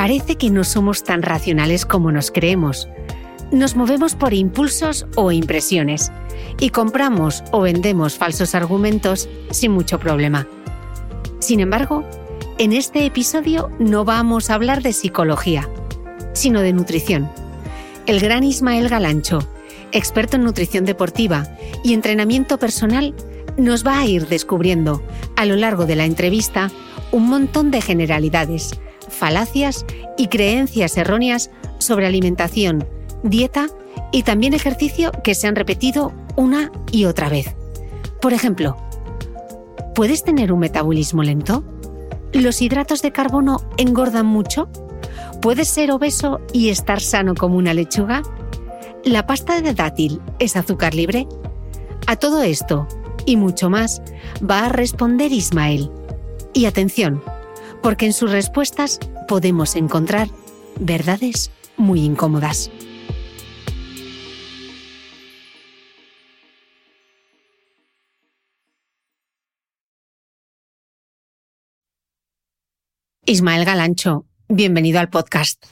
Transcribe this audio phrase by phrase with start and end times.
[0.00, 2.88] Parece que no somos tan racionales como nos creemos.
[3.52, 6.10] Nos movemos por impulsos o impresiones
[6.58, 10.46] y compramos o vendemos falsos argumentos sin mucho problema.
[11.38, 12.02] Sin embargo,
[12.56, 15.68] en este episodio no vamos a hablar de psicología,
[16.32, 17.30] sino de nutrición.
[18.06, 19.40] El gran Ismael Galancho,
[19.92, 21.46] experto en nutrición deportiva
[21.84, 23.14] y entrenamiento personal,
[23.58, 25.02] nos va a ir descubriendo
[25.36, 26.70] a lo largo de la entrevista
[27.12, 28.80] un montón de generalidades
[29.10, 29.84] falacias
[30.16, 32.86] y creencias erróneas sobre alimentación,
[33.22, 33.66] dieta
[34.12, 37.54] y también ejercicio que se han repetido una y otra vez.
[38.20, 38.76] Por ejemplo,
[39.94, 41.64] ¿puedes tener un metabolismo lento?
[42.32, 44.68] ¿Los hidratos de carbono engordan mucho?
[45.42, 48.22] ¿Puedes ser obeso y estar sano como una lechuga?
[49.04, 51.26] ¿La pasta de dátil es azúcar libre?
[52.06, 52.86] A todo esto
[53.26, 54.02] y mucho más
[54.48, 55.90] va a responder Ismael.
[56.52, 57.22] Y atención,
[57.82, 60.28] porque en sus respuestas podemos encontrar
[60.78, 62.70] verdades muy incómodas.
[73.26, 75.64] Ismael Galancho, bienvenido al podcast.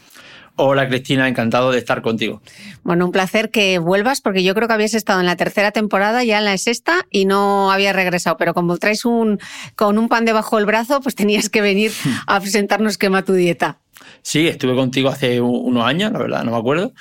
[0.61, 2.43] Hola Cristina, encantado de estar contigo.
[2.83, 6.25] Bueno, un placer que vuelvas porque yo creo que habías estado en la tercera temporada,
[6.25, 9.39] ya en la sexta y no habías regresado, pero como traes un
[9.77, 11.93] con un pan debajo del brazo, pues tenías que venir
[12.27, 13.79] a presentarnos quema tu dieta.
[14.23, 16.93] Sí, estuve contigo hace unos años, la verdad, no me acuerdo.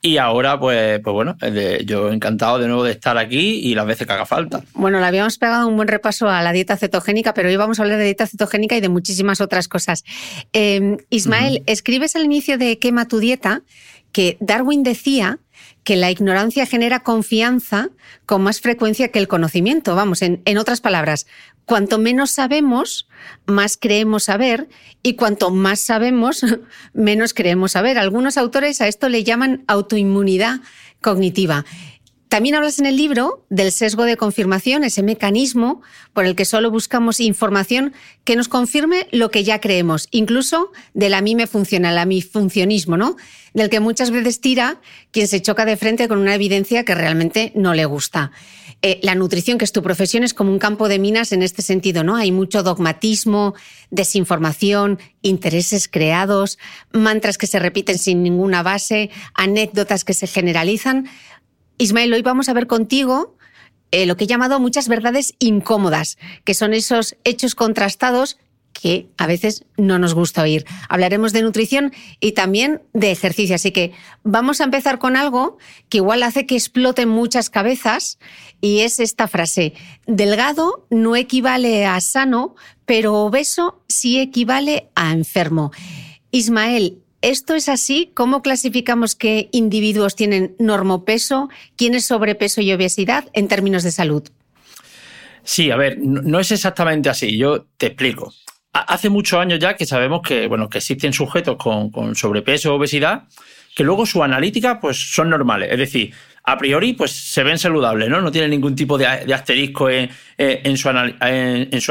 [0.00, 1.36] Y ahora, pues, pues bueno,
[1.84, 4.62] yo encantado de nuevo de estar aquí y las veces que haga falta.
[4.74, 7.82] Bueno, le habíamos pegado un buen repaso a la dieta cetogénica, pero hoy vamos a
[7.82, 10.04] hablar de dieta cetogénica y de muchísimas otras cosas.
[10.52, 13.62] Em, Ismael, escribes al inicio de Quema tu dieta
[14.12, 15.40] que Darwin decía
[15.88, 17.88] que la ignorancia genera confianza
[18.26, 19.96] con más frecuencia que el conocimiento.
[19.96, 21.26] Vamos, en, otras palabras,
[21.64, 23.08] cuanto menos sabemos,
[23.46, 24.68] más creemos saber
[25.02, 26.44] y cuanto más sabemos,
[26.92, 27.96] menos creemos saber.
[27.96, 30.60] Algunos autores a esto le llaman autoinmunidad
[31.00, 31.64] cognitiva.
[32.28, 35.80] También hablas en el libro del sesgo de confirmación, ese mecanismo
[36.12, 37.94] por el que solo buscamos información
[38.24, 42.04] que nos confirme lo que ya creemos, incluso del a mí me funciona, el a
[42.04, 43.16] mí funcionismo, ¿no?
[43.54, 44.80] Del que muchas veces tira
[45.10, 48.30] quien se choca de frente con una evidencia que realmente no le gusta.
[48.80, 51.62] Eh, la nutrición, que es tu profesión, es como un campo de minas en este
[51.62, 52.14] sentido, ¿no?
[52.14, 53.54] Hay mucho dogmatismo,
[53.90, 56.58] desinformación, intereses creados,
[56.92, 61.08] mantras que se repiten sin ninguna base, anécdotas que se generalizan.
[61.78, 63.36] Ismael, hoy vamos a ver contigo
[63.92, 68.36] eh, lo que he llamado muchas verdades incómodas, que son esos hechos contrastados
[68.72, 70.64] que a veces no nos gusta oír.
[70.88, 73.54] Hablaremos de nutrición y también de ejercicio.
[73.54, 73.92] Así que
[74.24, 75.58] vamos a empezar con algo
[75.88, 78.18] que igual hace que exploten muchas cabezas
[78.60, 79.74] y es esta frase.
[80.06, 82.56] Delgado no equivale a sano,
[82.86, 85.72] pero obeso sí equivale a enfermo.
[86.30, 88.10] Ismael, ¿Esto es así?
[88.14, 94.22] ¿Cómo clasificamos qué individuos tienen normopeso, quién es sobrepeso y obesidad en términos de salud?
[95.42, 97.36] Sí, a ver, no es exactamente así.
[97.36, 98.32] Yo te explico
[98.72, 103.24] hace muchos años ya que sabemos que, bueno, que existen sujetos con, sobrepeso o obesidad
[103.74, 105.70] que luego su analítica pues, son normales.
[105.70, 106.12] Es decir,
[106.44, 108.20] a priori pues, se ven saludables, ¿no?
[108.20, 110.10] No tienen ningún tipo de, asterisco en,
[110.76, 110.88] su,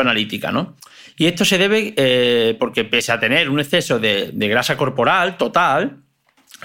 [0.01, 0.75] analítica, ¿no?
[1.19, 5.97] Y esto se debe eh, porque pese a tener un exceso de, grasa corporal total,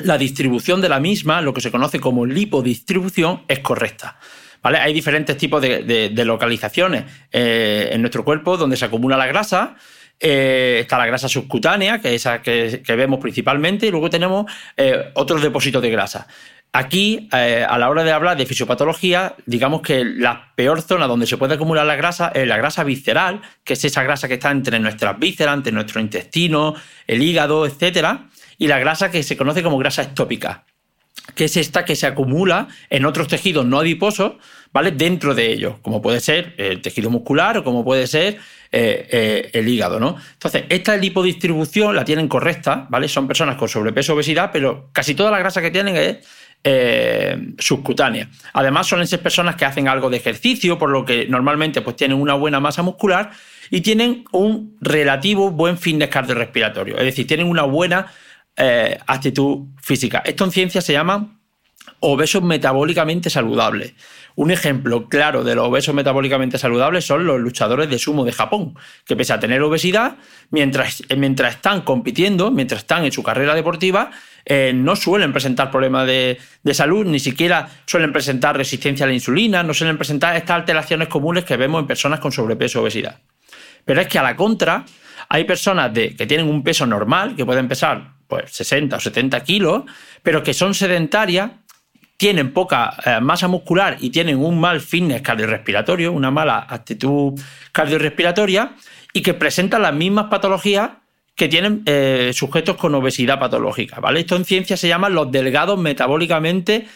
[0.00, 4.18] la distribución de la misma, lo que se conoce como lipodistribución, es correcta.
[4.62, 4.78] ¿Vale?
[4.78, 9.74] Hay diferentes tipos de, localizaciones eh, en nuestro cuerpo donde se acumula la grasa
[10.20, 14.46] eh, está la grasa subcutánea, que es esa que, vemos principalmente, y luego tenemos
[15.14, 16.28] otros depósitos de grasa.
[16.74, 21.26] Aquí, eh, a la hora de hablar de fisiopatología, digamos que la peor zona donde
[21.26, 24.50] se puede acumular la grasa es la grasa visceral, que es esa grasa que está
[24.50, 26.74] entre nuestras vísceras, entre nuestro intestino,
[27.06, 28.28] el hígado, etcétera.
[28.56, 30.64] y la grasa que se conoce como grasa estópica
[31.34, 34.34] que es esta que se acumula en otros tejidos no adiposos,
[34.72, 34.90] ¿vale?
[34.90, 38.38] Dentro de ellos, como puede ser el tejido muscular o como puede ser
[38.72, 40.16] eh, eh, el hígado, ¿no?
[40.32, 43.08] Entonces, esta lipodistribución la tienen correcta, ¿vale?
[43.08, 46.18] Son personas con sobrepeso obesidad, pero casi toda la grasa que tienen es
[46.64, 48.28] eh, subcutánea.
[48.52, 52.20] Además, suelen ser personas que hacen algo de ejercicio, por lo que normalmente pues, tienen
[52.20, 53.30] una buena masa muscular
[53.70, 58.06] y tienen un relativo buen fitness cardiorrespiratorio, es decir, tienen una buena
[58.56, 60.22] eh, actitud física.
[60.24, 61.40] Esto en ciencia se llama
[62.02, 63.94] obesos metabólicamente saludables.
[64.34, 68.74] Un ejemplo claro de los obesos metabólicamente saludables son los luchadores de sumo de Japón,
[69.06, 70.16] que pese a tener obesidad,
[70.50, 74.10] mientras, mientras están compitiendo, mientras están en su carrera deportiva,
[74.44, 79.14] eh, no suelen presentar problemas de, de, salud, ni siquiera suelen presentar resistencia a la
[79.14, 83.20] insulina, no suelen presentar estas alteraciones comunes que vemos en personas con sobrepeso o obesidad.
[83.84, 84.84] Pero es que a la contra,
[85.28, 89.82] hay personas que tienen un peso normal, que pueden pesar pues 60 o 70 kilos,
[90.22, 91.50] pero que son sedentarias,
[92.16, 97.38] tienen poca eh, masa muscular y tienen un mal fitness cardiorrespiratorio, una mala actitud
[97.72, 98.74] cardiorrespiratoria,
[99.12, 100.90] y que presentan las mismas patologías
[101.34, 104.00] que tienen eh, sujetos con obesidad patológica.
[104.00, 104.20] ¿vale?
[104.20, 106.86] Esto en ciencia se llama los delgados metabólicamente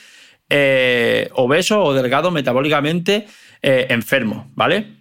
[0.48, 3.26] eh, obesos o delgados metabólicamente
[3.62, 4.46] enfermos.
[4.54, 4.96] ¿vale?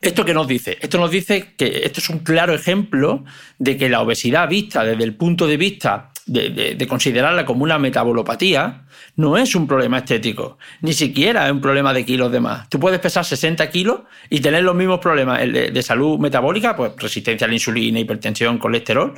[0.00, 0.78] ¿Esto qué nos dice?
[0.80, 3.24] Esto nos dice que esto es un claro ejemplo
[3.58, 8.84] de que la obesidad vista desde el punto de vista de, considerarla como una metabolopatía
[9.16, 12.68] no es un problema estético, ni siquiera es un problema de kilos de más.
[12.68, 17.46] Tú puedes pesar 60 kilos y tener los mismos problemas de, salud metabólica, pues resistencia
[17.46, 19.14] a la insulina, hipertensión, colesterol,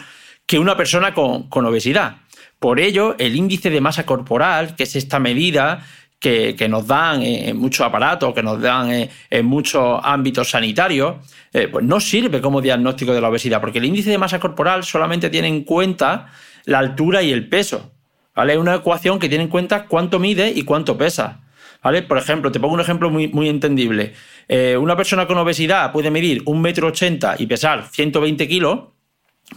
[0.47, 2.17] que una persona con, con obesidad.
[2.59, 5.85] Por ello, el índice de masa corporal, que es esta medida
[6.25, 11.17] que, nos dan en muchos aparatos, que nos dan en, muchos ámbitos sanitarios,
[11.53, 14.85] eh, pues no sirve como diagnóstico de la obesidad, porque el índice de masa corporal
[14.85, 16.29] solamente tiene en cuenta
[16.65, 17.93] la altura y el peso.
[18.35, 18.55] ¿vale?
[18.55, 21.41] Es una ecuación que tiene en cuenta cuánto mide y cuánto pesa.
[21.83, 22.03] ¿Vale?
[22.03, 24.15] Por ejemplo, te pongo un ejemplo muy, muy entendible.
[24.49, 28.81] Eh, una persona con obesidad puede medir un metro ochenta y pesar 120 kilos,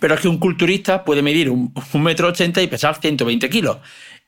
[0.02, 3.78] pero es que un culturista puede medir un, un metro ochenta y pesar 120 kilos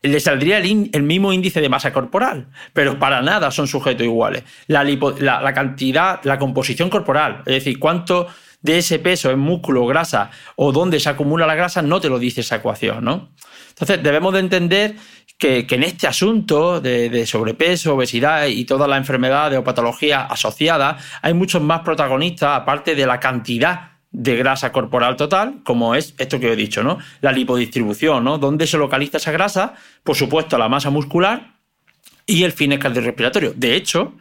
[0.02, 4.44] le saldría el, mismo índice de masa corporal, pero para nada son sujetos iguales.
[4.68, 8.28] La, cantidad, la composición corporal, es decir, cuánto
[8.62, 12.20] de ese peso es músculo, grasa o dónde se acumula la grasa, no te lo
[12.20, 13.30] dice esa ecuación, ¿no?
[13.70, 14.96] Entonces, debemos de entender
[15.38, 21.04] que, en este asunto de, de, sobrepeso, obesidad y todas las enfermedades o patologías asociadas,
[21.22, 26.40] hay muchos más protagonistas, aparte de la cantidad de grasa corporal total, como es esto
[26.40, 26.98] que he dicho, ¿no?
[27.22, 28.38] La lipodistribución, ¿no?
[28.38, 29.76] ¿Dónde se localiza esa grasa?
[30.04, 31.54] Por supuesto, la masa muscular
[32.26, 33.54] y el fines cardiorrespiratorio.
[33.56, 34.16] De hecho,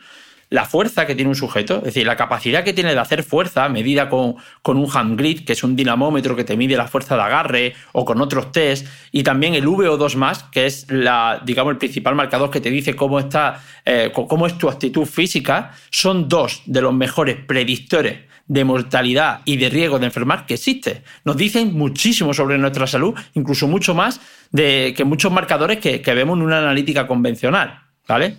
[0.51, 3.69] la fuerza que tiene un sujeto, es decir, la capacidad que tiene de hacer fuerza
[3.69, 7.17] medida con, con un hand grid, que es un dinamómetro que te mide la fuerza
[7.17, 11.79] de agarre, o con otros test, y también el VO2 que es la, digamos, el
[11.79, 16.63] principal marcador que te dice cómo está, eh, cómo es tu actitud física, son dos
[16.67, 21.03] de los mejores predictores de mortalidad y de riesgo de enfermar que existe.
[21.25, 26.39] Nos dicen muchísimo sobre nuestra salud, incluso mucho más de, que muchos marcadores que, vemos
[26.39, 27.83] en una analítica convencional.
[28.09, 28.37] ¿vale?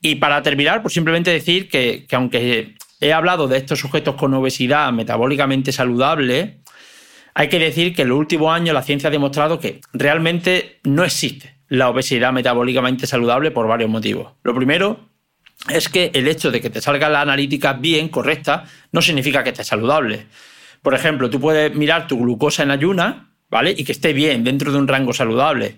[0.00, 4.34] Y para terminar, pues simplemente decir que, que aunque he hablado de estos sujetos con
[4.34, 6.60] obesidad metabólicamente saludable,
[7.34, 11.04] hay que decir que en los últimos años la ciencia ha demostrado que realmente no
[11.04, 14.32] existe la obesidad metabólicamente saludable por varios motivos.
[14.42, 15.10] Lo primero
[15.68, 19.50] es que el hecho de que te salga la analítica bien, correcta, no significa que
[19.50, 20.26] esté saludable.
[20.82, 23.74] Por ejemplo, tú puedes mirar tu glucosa en ayuna, ¿vale?
[23.76, 25.76] Y que esté bien, dentro de un rango saludable.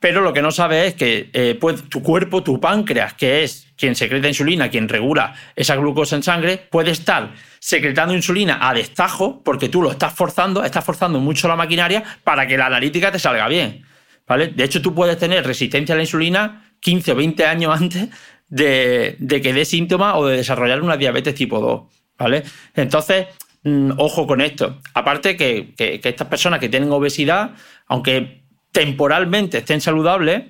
[0.00, 3.96] Pero lo que no sabes es que eh, tu cuerpo, tu páncreas, que es quien
[3.96, 9.68] secreta insulina, quien regula esa glucosa en sangre, puede estar secretando insulina a destajo porque
[9.68, 13.48] tú lo estás forzando, estás forzando mucho la maquinaria para que la analítica te salga
[13.48, 13.84] bien.
[14.28, 14.48] ¿vale?
[14.48, 18.08] De hecho, tú puedes tener resistencia a la insulina 15 o 20 años antes
[18.48, 21.82] de, que dé síntomas o de desarrollar una diabetes tipo 2,
[22.18, 22.44] ¿vale?
[22.74, 23.26] Entonces,
[23.64, 24.80] mm, ojo con esto.
[24.94, 27.52] Aparte que, estas personas que tienen obesidad,
[27.86, 28.37] aunque
[28.72, 30.44] temporalmente estén saludables,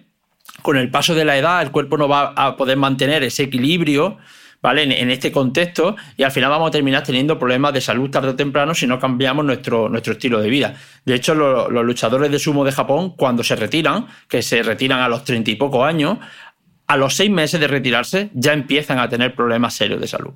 [0.62, 4.18] con el paso de la edad el cuerpo no va a poder mantener ese equilibrio,
[4.60, 4.82] ¿vale?
[4.82, 8.36] En, este contexto y al final vamos a terminar teniendo problemas de salud tarde o
[8.36, 10.74] temprano si no cambiamos nuestro, nuestro estilo de vida.
[11.04, 15.00] De hecho, los, los luchadores de sumo de Japón, cuando se retiran, que se retiran
[15.00, 16.18] a los treinta y pocos años,
[16.86, 20.32] a los seis meses de retirarse ya empiezan a tener problemas serios de salud.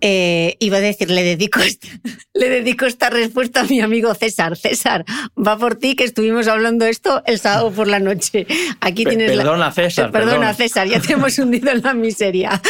[0.00, 1.88] Eh, iba a decir, le dedico, esta,
[2.34, 4.56] le dedico esta respuesta a mi amigo César.
[4.56, 5.04] César,
[5.36, 8.46] va por ti que estuvimos hablando esto el sábado por la noche.
[8.80, 10.12] Aquí tienes perdona, César.
[10.12, 12.62] Perdona, César, ya te hemos hundido en la miseria.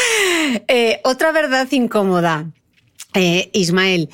[0.68, 2.46] Eh, otra verdad incómoda,
[3.14, 4.08] eh, Ismael.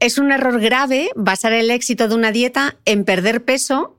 [0.00, 3.96] es un error grave basar el éxito de una dieta en perder peso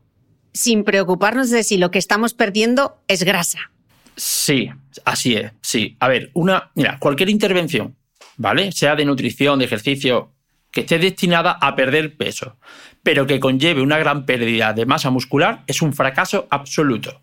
[0.53, 3.71] sin preocuparnos de si lo que estamos perdiendo es grasa.
[4.15, 4.69] Sí,
[5.05, 5.97] así es, sí.
[5.99, 7.95] A ver, una, mira, cualquier intervención,
[8.37, 8.71] ¿vale?
[8.71, 10.31] Sea de nutrición, de ejercicio,
[10.71, 12.57] que esté destinada a perder peso,
[13.03, 17.21] pero que conlleve una gran pérdida de masa muscular, es un fracaso absoluto.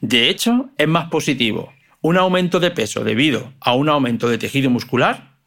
[0.00, 4.68] De hecho, es más positivo un aumento de peso debido a un aumento de tejido
[4.68, 5.38] muscular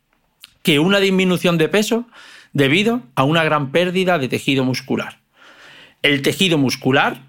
[0.64, 2.08] que una disminución de peso
[2.52, 5.20] debido a una gran pérdida de tejido muscular.
[6.02, 7.22] El tejido muscular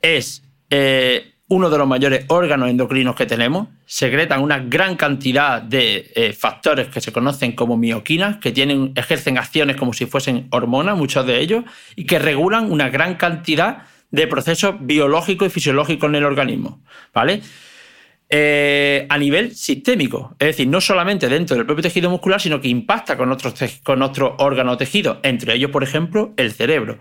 [0.00, 6.12] es eh, uno de los mayores órganos endocrinos que tenemos, secretan una gran cantidad de
[6.14, 10.96] eh, factores que se conocen como mioquinas, que tienen, ejercen acciones como si fuesen hormonas,
[10.96, 11.64] muchos de ellos,
[11.96, 13.78] y que regulan una gran cantidad
[14.12, 16.82] de procesos biológicos y fisiológicos en el organismo.
[17.12, 17.42] ¿Vale?
[18.28, 22.68] Eh, a nivel sistémico, es decir, no solamente dentro del propio tejido muscular, sino que
[22.68, 27.00] impacta con otros, con otros órganos tejidos, entre ellos, por ejemplo, el cerebro.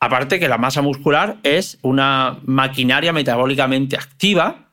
[0.00, 4.68] Aparte que la masa muscular es una maquinaria metabólicamente activa,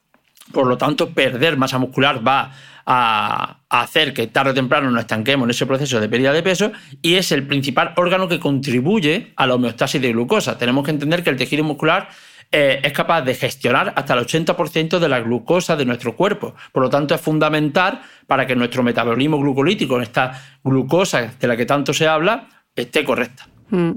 [0.51, 2.51] por lo tanto, perder masa muscular va
[2.88, 6.72] a hacer que tarde o temprano nos estanquemos en ese proceso de pérdida de peso
[7.01, 10.58] y es el principal órgano que contribuye a la homeostasis de glucosa.
[10.60, 12.10] Tenemos que entender que el tejido muscular
[12.51, 16.53] eh, es capaz de gestionar hasta el 80% de la glucosa de nuestro cuerpo.
[16.72, 21.65] Por lo tanto, es fundamental para que nuestro metabolismo glucolítico, esta glucosa de la que
[21.65, 23.48] tanto se habla, esté correcta.
[23.69, 23.91] Mm.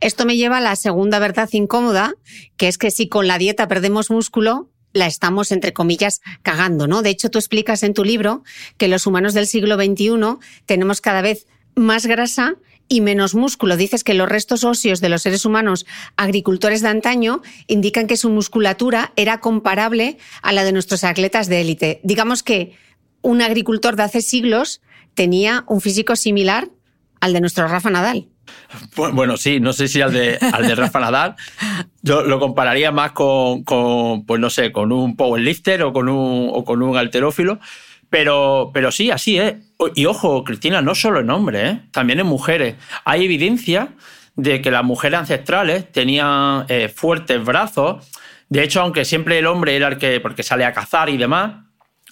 [0.00, 2.14] Esto me lleva a la segunda verdad incómoda,
[2.56, 7.02] que es que si con la dieta perdemos músculo, la estamos, entre comillas, cagando, ¿no?
[7.02, 8.44] De hecho, tú explicas en tu libro
[8.78, 10.10] que los humanos del siglo XXI
[10.66, 12.54] tenemos cada vez más grasa
[12.88, 13.76] y menos músculo.
[13.76, 18.30] Dices que los restos óseos de los seres humanos agricultores de antaño indican que su
[18.30, 22.00] musculatura era comparable a la de nuestros atletas de élite.
[22.04, 22.76] Digamos que
[23.22, 24.80] un agricultor de hace siglos
[25.14, 26.68] tenía un físico similar
[27.20, 28.28] al de nuestro Rafa Nadal.
[28.96, 31.36] Bueno, sí, no sé si al de, al de Rafa Nadal.
[32.02, 36.64] Yo lo compararía más con, pues no sé, con un powerlifter o con un, o
[36.64, 37.58] con un alterófilo.
[38.10, 39.54] Pero, pero sí, así es.
[39.94, 41.80] Y ojo, Cristina, no solo en hombres, ¿eh?
[41.90, 42.76] también en mujeres.
[43.04, 43.88] Hay evidencia
[44.36, 48.06] de que las mujeres ancestrales tenían eh, fuertes brazos.
[48.48, 51.64] De hecho, aunque siempre el hombre era el que, porque sale a cazar y demás,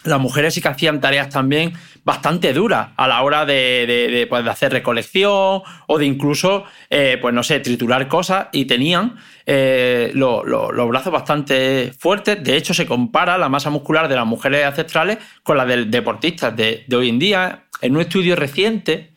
[0.05, 4.73] las mujeres sí que hacían tareas también bastante duras a la hora de, pues, hacer
[4.73, 9.17] recolección o de incluso, eh, pues no sé, triturar cosas y tenían
[9.47, 12.43] eh, los brazos bastante fuertes.
[12.43, 16.57] De hecho, se compara la masa muscular de las mujeres ancestrales con la de deportistas
[16.57, 17.65] de, hoy en día.
[17.81, 19.13] En un estudio reciente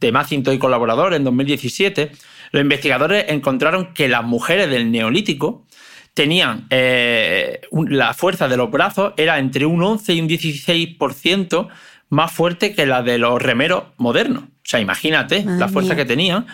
[0.00, 2.10] de Macinto y colaboradores en 2017,
[2.52, 5.66] los investigadores encontraron que las mujeres del neolítico
[6.14, 11.68] tenían eh, la fuerza de los brazos era entre un 11 y un 16%
[12.14, 14.44] más fuerte que la de los remeros modernos.
[14.44, 16.46] O sea, imagínate la fuerza que tenían.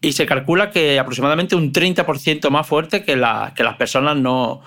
[0.00, 3.14] Y se calcula que aproximadamente un 30% más fuerte que,
[3.54, 4.60] que las personas no,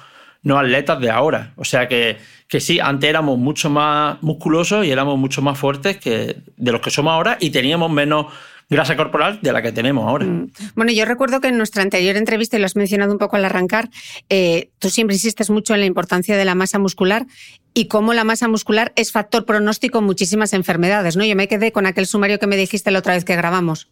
[0.44, 1.54] no atletas de ahora.
[1.58, 2.18] O sea que,
[2.48, 6.82] que, sí, antes éramos mucho más musculosos y éramos mucho más fuertes que de los
[6.82, 8.28] que somos ahora y teníamos menos
[8.70, 10.26] grasa corporal de la que tenemos ahora.
[10.26, 10.52] Mm.
[10.76, 13.46] Bueno, yo recuerdo que en nuestra anterior entrevista, y lo has mencionado un poco al
[13.46, 13.90] arrancar,
[14.30, 17.26] eh, tú siempre insistes mucho en la importancia de la masa muscular
[17.78, 21.24] y cómo la masa muscular es factor pronóstico en muchísimas enfermedades, ¿no?
[21.24, 23.88] Yo me quedé con aquel sumario que me dijiste la otra vez que grabamos.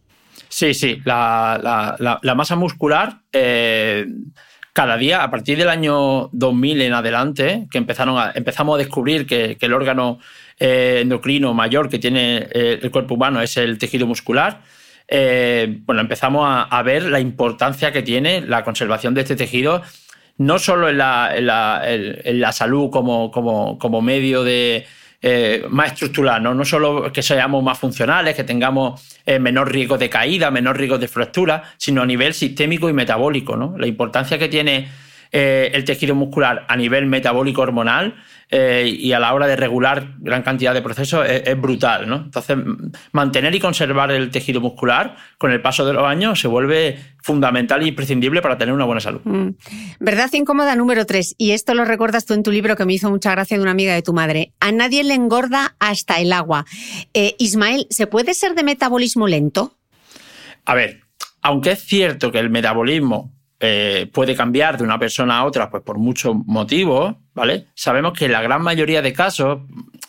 [0.49, 1.95] Sí, sí, la,
[2.35, 3.19] masa muscular...
[3.31, 4.07] Eh,
[4.73, 9.73] cada día, a partir del año 2000 en adelante, que empezamos a descubrir que, el
[9.73, 10.19] órgano
[10.59, 14.63] eh, endocrino mayor que tiene eh, el cuerpo humano es el tejido muscular,
[15.07, 19.81] bueno, empezamos a, ver la importancia que tiene la conservación de este tejido,
[20.37, 24.85] no solo en la, salud como, como medio de,
[25.27, 26.53] eh, más estructural, ¿no?
[26.53, 30.99] no solo que seamos más funcionales, que tengamos eh, menor riesgo de caída, menor riesgo
[30.99, 33.57] de fractura, sino a nivel sistémico y metabólico.
[33.57, 33.75] ¿no?
[33.75, 34.87] La importancia que tiene
[35.37, 38.15] eh, el tejido muscular a nivel metabólico hormonal
[38.49, 42.07] eh, y a la hora de regular gran cantidad de procesos es, brutal.
[42.07, 42.15] ¿no?
[42.15, 42.55] Entonces,
[43.11, 47.81] mantener y conservar el tejido muscular con el paso de los años se vuelve fundamental
[47.81, 49.19] e imprescindible para tener una buena salud.
[49.25, 49.49] Mm.
[49.99, 53.09] Verdad incómoda número tres, y esto lo recuerdas tú en tu libro que me hizo
[53.09, 54.53] mucha gracia de una amiga de tu madre.
[54.61, 56.65] A nadie le engorda hasta el agua.
[57.13, 59.75] Eh, Ismael, ¿se puede ser de metabolismo lento?
[60.63, 61.01] A ver,
[61.41, 65.81] aunque es cierto que el metabolismo eh, puede cambiar de una persona a otra pues
[65.81, 67.67] por muchos motivos, ¿vale?
[67.73, 69.59] Sabemos que la gran mayoría de casos,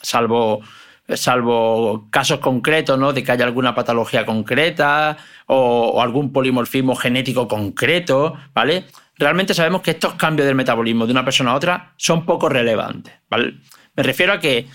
[0.03, 0.63] salvo,
[1.09, 3.13] salvo casos concretos, ¿no?
[3.13, 8.87] De que haya alguna patología concreta o, algún polimorfismo genético concreto, ¿vale?
[9.17, 13.15] Realmente sabemos que estos cambios del metabolismo de una persona a otra son poco relevantes,
[13.31, 13.55] ¿vale?
[13.95, 14.67] Me refiero a que,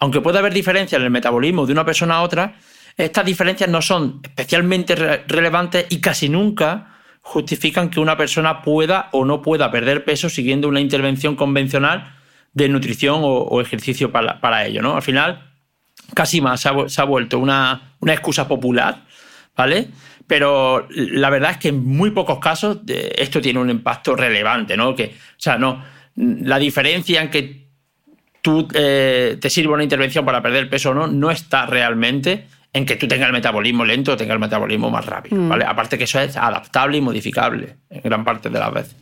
[0.00, 2.56] aunque pueda haber diferencias en el metabolismo de una persona a otra,
[2.96, 6.97] estas diferencias no son especialmente relevantes y casi nunca
[7.28, 12.16] justifican que una persona pueda o no pueda perder peso siguiendo una intervención convencional
[12.54, 14.80] de nutrición o, ejercicio para, ello.
[14.80, 14.96] ¿no?
[14.96, 15.50] Al final,
[16.14, 19.04] casi más se ha, vuelto una, una, excusa popular,
[19.54, 19.88] ¿vale?
[20.26, 24.96] Pero la verdad es que en muy pocos casos esto tiene un impacto relevante, ¿no?
[24.96, 25.84] Que, o sea, no,
[26.16, 27.68] la diferencia en que
[28.40, 32.86] tú eh, te sirva una intervención para perder peso o no, no está realmente en
[32.86, 35.48] que tú tengas el metabolismo lento o tengas el metabolismo más rápido, mm.
[35.48, 35.64] ¿vale?
[35.64, 38.96] Aparte que eso es adaptable y modificable en gran parte de las veces.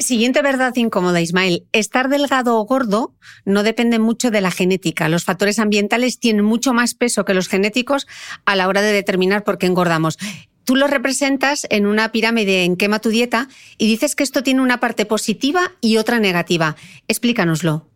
[0.00, 1.64] Siguiente verdad incómoda, Ismael.
[1.72, 5.10] Estar delgado o gordo no depende mucho de la genética.
[5.10, 8.06] Los factores ambientales tienen mucho más peso que los genéticos
[8.46, 10.16] a la hora de determinar por qué engordamos.
[10.64, 14.62] Tú lo representas en una pirámide en Quema tu dieta y dices que esto tiene
[14.62, 16.76] una parte positiva y otra negativa.
[17.06, 17.89] Explícanoslo.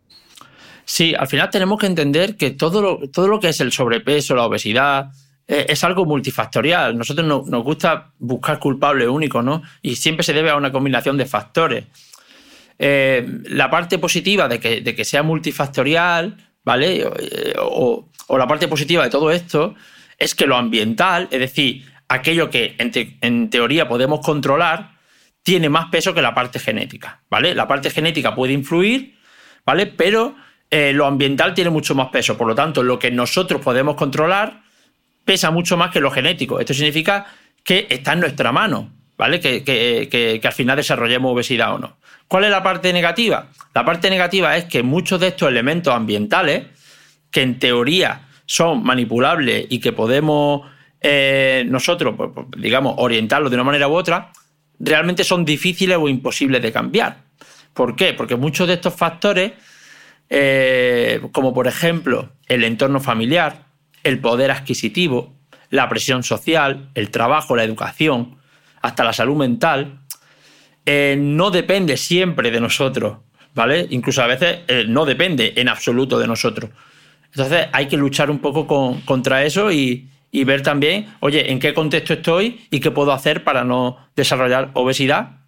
[0.85, 4.35] Sí, al final tenemos que entender que todo lo, todo lo que es el sobrepeso,
[4.35, 5.11] la obesidad,
[5.47, 6.97] eh, es algo multifactorial.
[6.97, 9.63] Nosotros nos gusta buscar culpables únicos, ¿no?
[9.83, 11.85] Y siempre se debe a una combinación de factores.
[12.79, 17.03] Eh, la parte positiva de que, sea multifactorial, ¿vale?
[17.03, 19.75] Eh, o, la parte positiva de todo esto
[20.19, 24.95] es que lo ambiental, es decir, aquello que en, teoría podemos controlar,
[25.43, 27.55] tiene más peso que la parte genética, ¿vale?
[27.55, 29.15] La parte genética puede influir,
[29.67, 29.87] ¿vale?
[29.87, 30.35] Pero
[30.93, 32.37] lo ambiental tiene mucho más peso.
[32.37, 34.63] Por lo tanto, lo que nosotros podemos controlar
[35.25, 36.61] pesa mucho más que lo genético.
[36.61, 37.27] Esto significa
[37.63, 39.41] que está en nuestra mano, ¿vale?
[39.41, 41.97] Que, al final desarrollemos obesidad o no.
[42.29, 43.49] ¿Cuál es la parte negativa?
[43.75, 46.67] La parte negativa es que muchos de estos elementos ambientales,
[47.31, 50.63] que en teoría son manipulables y que podemos
[51.01, 54.31] eh, nosotros, pues, pues, digamos, orientarlos de una manera u otra,
[54.79, 57.19] realmente son difíciles o imposibles de cambiar.
[57.73, 58.13] ¿Por qué?
[58.13, 59.53] Porque muchos de estos factores,
[60.31, 63.67] eh, como por ejemplo el entorno familiar,
[64.03, 65.35] el poder adquisitivo,
[65.71, 68.37] la presión social, el trabajo, la educación,
[68.83, 70.01] hasta la salud mental,
[70.87, 73.19] eh, no depende siempre de nosotros,
[73.55, 73.87] ¿vale?
[73.91, 76.71] Incluso a veces eh, no depende en absoluto de nosotros.
[77.27, 82.15] Entonces hay que luchar un poco contra eso y, ver también, oye, en qué contexto
[82.15, 85.44] estoy y qué puedo hacer para no desarrollar obesidad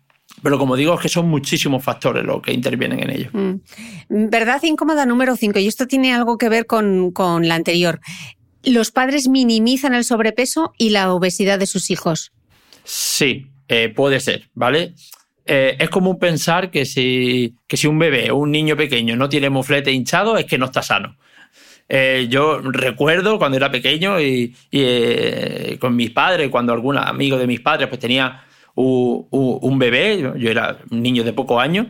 [0.46, 3.30] pero como digo, es que son muchísimos factores los que intervienen en ello.
[3.32, 4.30] Mm.
[4.30, 8.00] Verdad incómoda número 5, y esto tiene algo que ver con, con la anterior
[8.66, 12.32] los padres minimizan el sobrepeso y la obesidad de sus hijos.
[12.84, 14.94] Sí, eh, puede ser, ¿vale?
[15.44, 19.50] Eh, es común pensar que si, si un bebé o un niño pequeño no tiene
[19.50, 21.16] moflete hinchado es que no está sano.
[21.88, 24.54] Eh, yo recuerdo cuando era pequeño y,
[25.80, 28.44] con mis padres, cuando algún amigo de mis padres pues tenía
[28.76, 31.86] un, bebé, yo, era un niño de pocos años,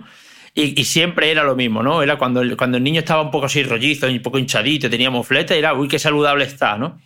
[0.55, 2.03] y, siempre era lo mismo, ¿no?
[2.03, 5.11] Era cuando el, cuando el niño estaba un poco así rollizo, un poco hinchadito, tenía
[5.11, 6.99] mofleta, era, uy, qué saludable está, ¿no?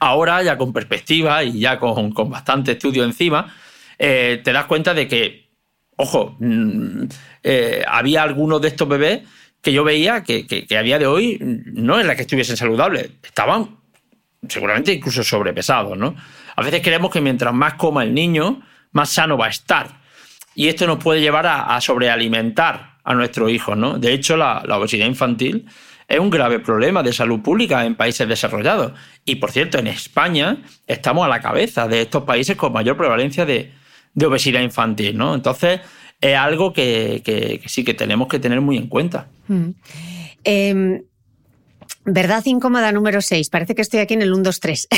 [0.00, 3.54] Ahora, ya con perspectiva y ya con, con bastante estudio encima,
[3.98, 5.50] eh, te das cuenta de que,
[5.96, 7.04] ojo, mm,
[7.44, 9.20] eh, había algunos de estos bebés
[9.60, 13.10] que yo veía que, que, a día de hoy no es la que estuviesen saludables,
[13.22, 13.76] estaban
[14.48, 16.16] seguramente incluso sobrepesados, ¿no?
[16.56, 20.00] A veces creemos que mientras más coma el niño, más sano va a estar
[20.54, 23.76] y esto nos puede llevar a, sobrealimentar a nuestros hijos.
[23.76, 23.98] ¿no?
[23.98, 25.66] De hecho, la, obesidad infantil
[26.08, 28.92] es un grave problema de salud pública en países desarrollados.
[29.24, 33.46] Y por cierto, en España estamos a la cabeza de estos países con mayor prevalencia
[33.46, 33.72] de,
[34.22, 35.16] obesidad infantil.
[35.16, 35.34] ¿no?
[35.34, 35.80] Entonces,
[36.20, 39.28] es algo que, sí que tenemos que tener muy en cuenta.
[39.46, 39.70] Mm.
[40.44, 41.02] Em,
[42.04, 43.48] verdad incómoda número 6.
[43.50, 44.88] Parece que estoy aquí en el 1, 2, 3.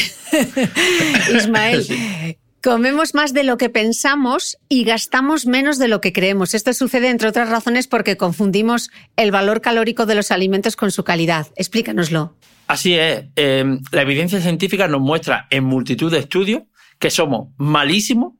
[1.36, 1.86] Ismael,
[2.62, 6.54] Comemos más de lo que pensamos y gastamos menos de lo que creemos.
[6.54, 11.02] Esto sucede, entre otras razones, porque confundimos el valor calórico de los alimentos con su
[11.02, 11.48] calidad.
[11.56, 12.36] Explícanoslo.
[12.68, 13.24] Así es.
[13.34, 16.62] Em, la evidencia científica nos muestra en multitud de estudios
[17.00, 18.34] que somos malísimos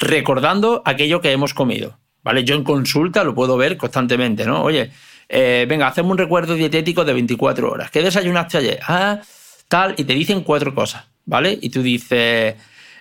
[0.00, 2.00] recordando aquello que hemos comido.
[2.24, 2.42] ¿Vale?
[2.42, 4.64] Yo en consulta lo puedo ver constantemente, ¿no?
[4.64, 4.90] Oye,
[5.28, 7.90] eh, venga, hacemos un recuerdo dietético de 24 horas.
[7.92, 8.80] ¿Qué desayunaste ayer?
[8.82, 9.20] Ah,
[9.68, 11.56] tal, y te dicen cuatro cosas, ¿vale?
[11.62, 12.56] Y tú dices,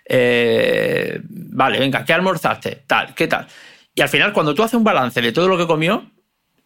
[0.10, 2.84] eh, vale, venga, ¿qué almorzaste?
[2.88, 3.48] Tal, ¿qué tal?
[3.94, 6.10] Y al final, cuando tú haces un balance de todo lo que comió,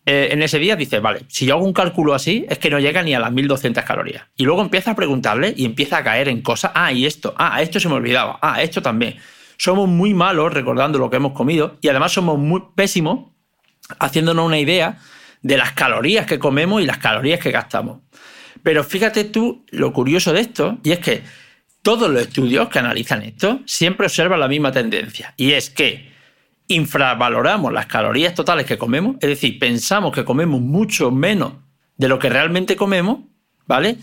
[0.06, 2.80] eh, en ese día dices, vale, si yo hago un cálculo así, es que no
[2.80, 4.24] llega ni a las 1200 calorías.
[4.38, 7.62] Y luego empieza a preguntarle y empieza a caer en cosas, ah, y esto, ah,
[7.62, 9.18] esto se me olvidaba, ah, esto también.
[9.58, 13.32] Somos muy malos recordando lo que hemos comido y además somos muy pésimos
[14.00, 14.98] haciéndonos una idea
[15.42, 18.00] de las calorías que comemos y las calorías que gastamos.
[18.64, 21.24] Pero fíjate tú lo curioso de esto, y es que
[21.84, 26.12] todos los estudios que analizan esto siempre observan la misma tendencia, y es que
[26.68, 31.54] infravaloramos las calorías totales que comemos, es decir, pensamos que comemos mucho menos
[31.98, 33.20] de lo que realmente comemos,
[33.68, 33.98] ¿vale?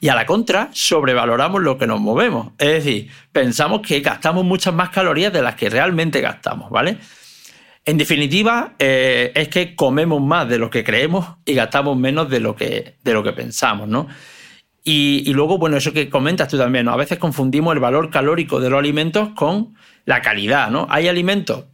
[0.00, 2.52] Y a la contra, sobrevaloramos lo que nos movemos.
[2.58, 6.98] Es decir, pensamos que gastamos muchas más calorías de las que realmente gastamos, ¿vale?
[7.84, 12.40] En definitiva, eh, es que comemos más de lo que creemos y gastamos menos de
[12.40, 14.06] lo que, de lo que pensamos, ¿no?
[14.90, 16.92] Y, luego, bueno, eso que comentas tú también, ¿no?
[16.92, 19.74] A veces confundimos el valor calórico de los alimentos con
[20.06, 20.86] la calidad, ¿no?
[20.88, 21.66] Hay alimentos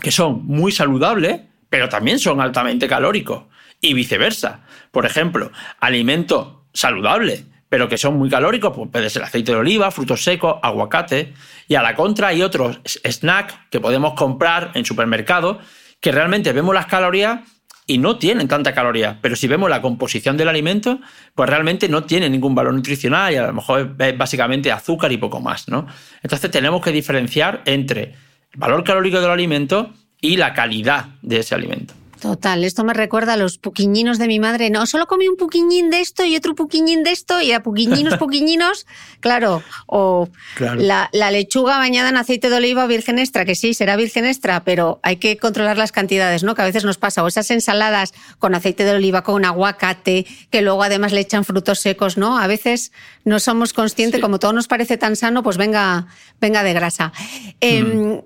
[0.00, 3.46] que son muy saludables, pero también son altamente calóricos
[3.80, 4.60] y viceversa.
[4.92, 9.90] Por ejemplo, alimentos saludables, pero que son muy calóricos, pues puede ser aceite de oliva,
[9.90, 11.34] frutos secos, aguacate.
[11.66, 15.56] Y a la contra hay otros snacks que podemos comprar en supermercados
[15.98, 17.40] que realmente vemos las calorías
[17.86, 19.18] y no tienen tanta caloría.
[19.20, 21.00] Pero si vemos la composición del alimento,
[21.34, 25.18] pues realmente no tiene ningún valor nutricional y a lo mejor es básicamente azúcar y
[25.18, 25.86] poco más, ¿no?
[26.22, 31.54] Entonces tenemos que diferenciar entre el valor calórico del alimento y la calidad de ese
[31.54, 31.94] alimento.
[32.20, 34.70] Total, esto me recuerda a los puquiñinos de mi madre.
[34.70, 38.16] No, solo comí un puquiñín de esto y otro puquiñín de esto y a puquiñinos,
[38.18, 38.86] puquiñinos,
[39.20, 39.62] claro.
[39.86, 44.64] O La, lechuga bañada en aceite de oliva virgen extra, que sí, será virgen extra,
[44.64, 46.54] pero hay que controlar las cantidades, ¿no?
[46.54, 47.22] Que a veces nos pasa.
[47.22, 51.80] O esas ensaladas con aceite de oliva, con aguacate, que luego además le echan frutos
[51.80, 52.38] secos, ¿no?
[52.38, 52.92] A veces
[53.24, 56.06] no somos conscientes, como todo nos parece tan sano, pues venga,
[56.40, 57.12] venga de grasa.
[57.60, 58.22] Em,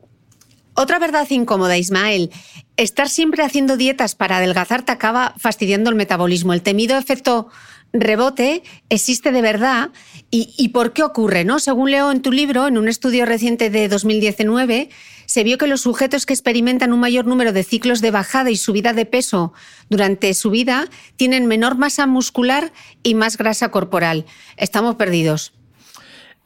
[0.79, 2.31] otra verdad incómoda, Ismael.
[2.77, 6.53] Estar siempre haciendo dietas para adelgazar te acaba fastidiando el metabolismo.
[6.53, 7.49] El temido efecto
[7.93, 9.91] rebote existe de verdad.
[10.31, 11.45] ¿Y, por qué ocurre?
[11.45, 11.59] ¿no?
[11.59, 14.89] Según leo en tu libro, en un estudio reciente de 2019,
[15.27, 18.57] se vio que los sujetos que experimentan un mayor número de ciclos de bajada y
[18.57, 19.53] subida de peso
[19.89, 20.87] durante su vida
[21.17, 24.27] tienen menor masa muscular y más grasa corporal.
[24.57, 25.55] Estamos perdidos.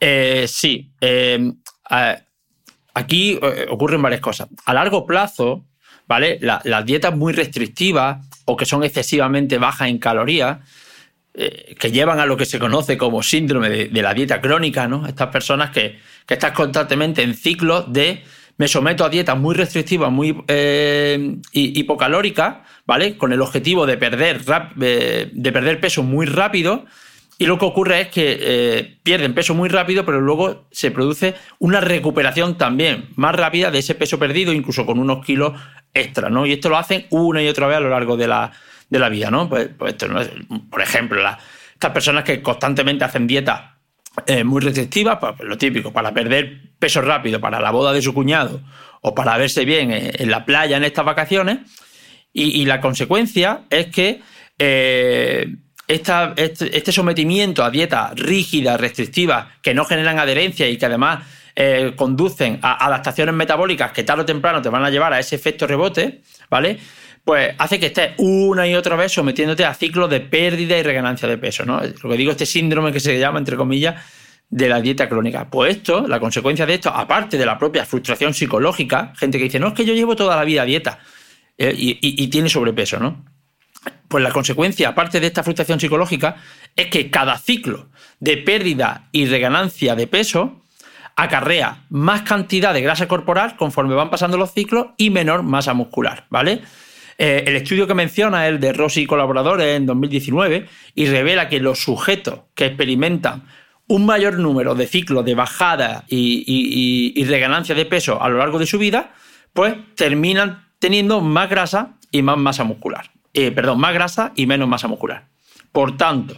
[0.00, 0.90] Eh, sí.
[1.02, 1.52] Eh,
[2.94, 4.48] Aquí eh, ocurren varias cosas.
[4.64, 5.64] A largo plazo,
[6.06, 6.38] ¿vale?
[6.40, 10.58] las dietas muy restrictivas o que son excesivamente bajas en calorías,
[11.34, 15.06] eh, que llevan a lo que se conoce como síndrome de, la dieta crónica, ¿no?
[15.06, 18.22] Estas personas que, están constantemente en ciclos de
[18.56, 23.16] me someto a dietas muy restrictivas, muy eh, hipocalóricas, ¿vale?
[23.16, 24.42] Con el objetivo de perder,
[24.76, 26.84] de perder peso muy rápido
[27.42, 31.34] y lo que ocurre es que eh, pierden peso muy rápido, pero luego se produce
[31.58, 35.60] una recuperación también más rápida de ese peso perdido, incluso con unos kilos
[35.92, 36.46] extra, ¿no?
[36.46, 38.52] Y esto lo hacen una y otra vez a lo largo de la,
[39.10, 39.48] vida, ¿no?
[39.48, 40.06] Pues, pues esto,
[40.70, 41.20] Por ejemplo,
[41.72, 43.60] estas personas que constantemente hacen dietas
[44.24, 48.02] eh, muy restrictivas, pues, pues, lo típico, para perder peso rápido, para la boda de
[48.02, 48.60] su cuñado
[49.00, 51.58] o para verse bien en, la playa en estas vacaciones.
[52.32, 54.20] Y, la consecuencia es que
[54.60, 55.56] eh,
[55.94, 62.58] este, sometimiento a dietas rígidas, restrictivas, que no generan adherencia y que además eh, conducen
[62.62, 66.22] a adaptaciones metabólicas que tarde o temprano te van a llevar a ese efecto rebote,
[66.48, 66.78] ¿vale?
[67.24, 71.28] Pues hace que estés una y otra vez sometiéndote a ciclos de pérdida y reganancia
[71.28, 71.80] de peso, ¿no?
[71.80, 74.02] Lo que digo, este síndrome que se llama, entre comillas,
[74.48, 75.48] de la dieta crónica.
[75.48, 79.60] Pues esto, la consecuencia de esto, aparte de la propia frustración psicológica, gente que dice,
[79.60, 80.98] no, es que yo llevo toda la vida dieta
[81.56, 83.31] eh, y tiene sobrepeso, ¿no?
[84.08, 86.36] Pues la consecuencia, aparte de esta frustración psicológica,
[86.76, 87.88] es que cada ciclo
[88.20, 90.62] de pérdida y reganancia de peso
[91.16, 96.26] acarrea más cantidad de grasa corporal conforme van pasando los ciclos y menor masa muscular,
[96.30, 96.62] ¿vale?
[97.18, 101.48] Eh, el estudio que menciona es el de Rossi y colaboradores en 2019 y revela
[101.48, 103.44] que los sujetos que experimentan
[103.86, 108.58] un mayor número de ciclos de bajada y, y reganancia de peso a lo largo
[108.58, 109.12] de su vida,
[109.52, 113.10] pues terminan teniendo más grasa y más masa muscular.
[113.34, 115.28] Eh, perdón, más grasa y menos masa muscular.
[115.72, 116.36] Por tanto,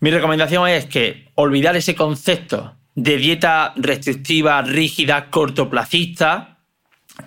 [0.00, 6.58] mi recomendación es que olvidar ese concepto de dieta restrictiva, rígida, cortoplacista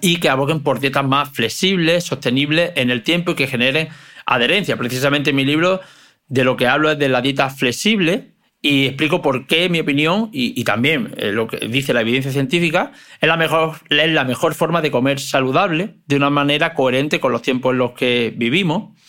[0.01, 3.89] y que aboquen por dietas más flexibles, sostenibles en el tiempo y que generen
[4.25, 4.77] adherencia.
[4.77, 5.79] Precisamente en mi libro
[6.27, 8.34] de lo que hablo es de la dieta flexible
[8.67, 12.93] y explico por qué, mi opinión, y, también eh, lo que dice la evidencia científica,
[13.21, 17.31] es la, mejor, es la mejor forma de comer saludable de una manera coherente con
[17.31, 18.99] los tiempos en los que vivimos.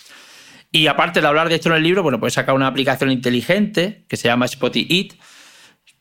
[0.70, 4.04] Y aparte de hablar de esto en el libro, bueno, pues sacar una aplicación inteligente
[4.10, 5.18] que se llama Spotty Eat,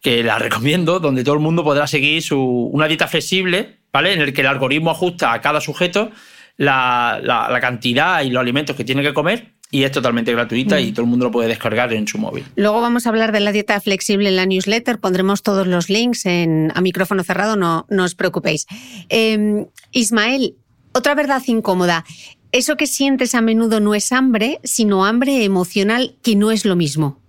[0.01, 2.37] que la recomiendo, donde todo el mundo podrá seguir su,
[2.73, 4.11] una dieta flexible, ¿vale?
[4.11, 6.11] En el que el algoritmo ajusta a cada sujeto
[6.57, 10.91] la, la cantidad y los alimentos que tiene que comer y es totalmente gratuita y
[10.91, 10.93] mm.
[10.93, 12.45] todo el mundo lo puede descargar en su móvil.
[12.55, 14.99] Luego vamos a hablar de la dieta flexible en la newsletter.
[14.99, 18.67] Pondremos todos los links en, a micrófono cerrado, no, no os preocupéis.
[19.09, 20.55] Em, Ismael,
[20.93, 22.05] otra verdad incómoda.
[22.53, 26.77] Eso que sientes a menudo no es hambre, sino hambre emocional, que no es lo
[26.77, 27.19] mismo.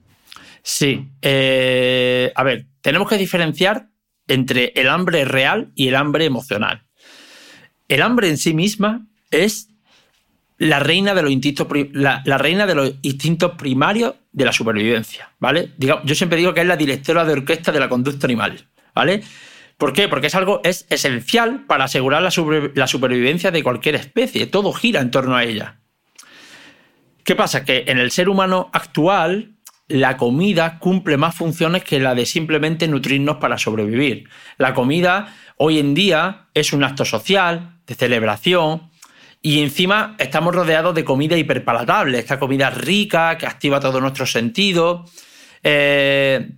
[0.62, 1.08] Sí.
[1.22, 3.88] Eh, a ver, tenemos que diferenciar
[4.28, 6.86] entre el hambre real y el hambre emocional.
[7.88, 9.68] El hambre en sí misma es
[10.58, 15.72] la reina de los instintos, la, reina de los instintos primarios de la supervivencia, ¿vale?
[15.78, 19.22] yo siempre digo que es la directora de orquesta de la conducta animal, ¿vale?
[19.76, 20.08] ¿Por qué?
[20.08, 22.30] Porque es algo es esencial para asegurar la,
[22.74, 24.46] la supervivencia de cualquier especie.
[24.46, 25.80] Todo gira en torno a ella.
[27.24, 27.64] ¿Qué pasa?
[27.64, 29.56] Que en el ser humano actual
[29.88, 34.28] la comida cumple más funciones que la de simplemente nutrirnos para sobrevivir.
[34.56, 38.90] La comida hoy en día es un acto social, de celebración,
[39.42, 45.10] y encima estamos rodeados de comida hiperpalatable, esta comida rica que activa todos nuestros sentidos.
[45.62, 46.50] Eh,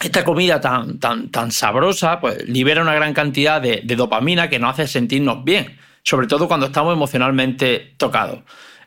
[0.00, 4.72] esta comida tan, tan, tan sabrosa pues, libera una gran cantidad de, dopamina que nos
[4.72, 8.40] hace sentirnos bien, sobre todo cuando estamos emocionalmente tocados.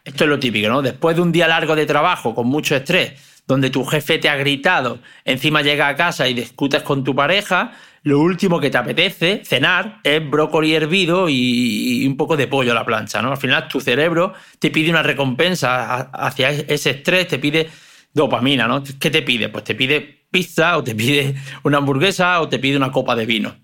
[0.04, 0.82] Esto es lo típico, ¿no?
[0.82, 4.36] Después de un día largo de trabajo con mucho estrés, donde tu jefe te ha
[4.36, 7.71] gritado, encima llega a casa y discutes con tu pareja,
[8.03, 12.75] lo último que te apetece cenar es brócoli hervido y, un poco de pollo a
[12.75, 13.31] la plancha, ¿no?
[13.31, 17.69] Al final tu cerebro te pide una recompensa hacia ese estrés, te pide
[18.13, 18.83] dopamina, ¿no?
[18.99, 19.49] ¿Qué te pide?
[19.49, 19.99] Pues te pide
[20.31, 23.55] pizza o te pide una hamburguesa o te pide una copa de vino.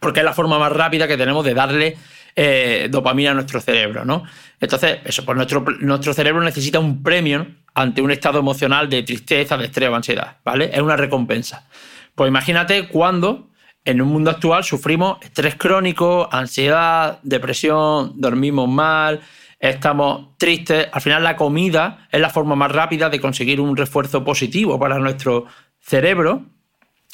[0.00, 1.96] Porque es la forma más rápida que tenemos de darle
[2.36, 4.24] eh, dopamina a nuestro cerebro, ¿no?
[4.58, 9.56] Entonces, eso, pues nuestro, nuestro cerebro necesita un premio ante un estado emocional de tristeza,
[9.56, 10.70] de estrés o ansiedad, ¿vale?
[10.72, 11.66] Es una recompensa.
[12.14, 13.50] Pues imagínate cuando
[13.84, 19.20] en un mundo actual sufrimos estrés crónico, ansiedad, depresión, dormimos mal,
[19.58, 20.88] estamos tristes.
[20.92, 24.98] Al final la comida es la forma más rápida de conseguir un refuerzo positivo para
[24.98, 25.46] nuestro
[25.80, 26.46] cerebro.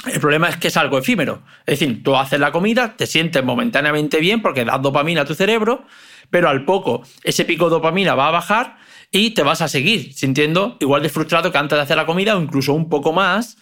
[0.07, 1.43] El problema es que es algo efímero.
[1.67, 5.35] Es decir, tú haces la comida, te sientes momentáneamente bien porque das dopamina a tu
[5.35, 5.85] cerebro,
[6.31, 8.77] pero al poco ese pico de dopamina va a bajar
[9.11, 12.37] y te vas a seguir sintiendo igual de frustrado que antes de hacer la comida
[12.37, 13.59] o incluso un poco más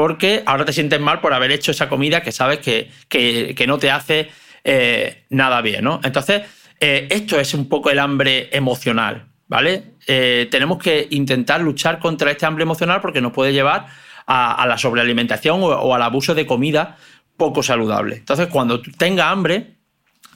[0.00, 3.90] porque ahora te sientes mal por haber hecho esa comida que sabes que, no te
[3.90, 4.30] hace
[4.64, 6.00] eh, nada bien, ¿no?
[6.02, 6.40] Entonces,
[6.80, 9.96] eh, esto es un poco el hambre emocional, ¿vale?
[10.06, 13.88] Eh, tenemos que intentar luchar contra este hambre emocional porque nos puede llevar
[14.26, 16.96] a, la sobrealimentación o, al abuso de comida
[17.36, 18.16] poco saludable.
[18.16, 19.74] Entonces, cuando tengas hambre,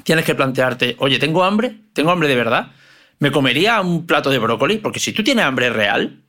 [0.03, 1.75] tienes que plantearte, oye, ¿tengo hambre?
[1.95, 2.73] ¿Tengo hambre de verdad?
[3.19, 4.77] ¿Me comería un plato de brócoli?
[4.77, 6.24] Porque si tú tienes hambre real,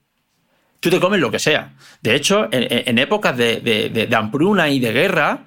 [0.79, 1.73] tú te comes lo que sea.
[2.01, 5.39] De hecho, en, épocas de, hambruna y de guerra,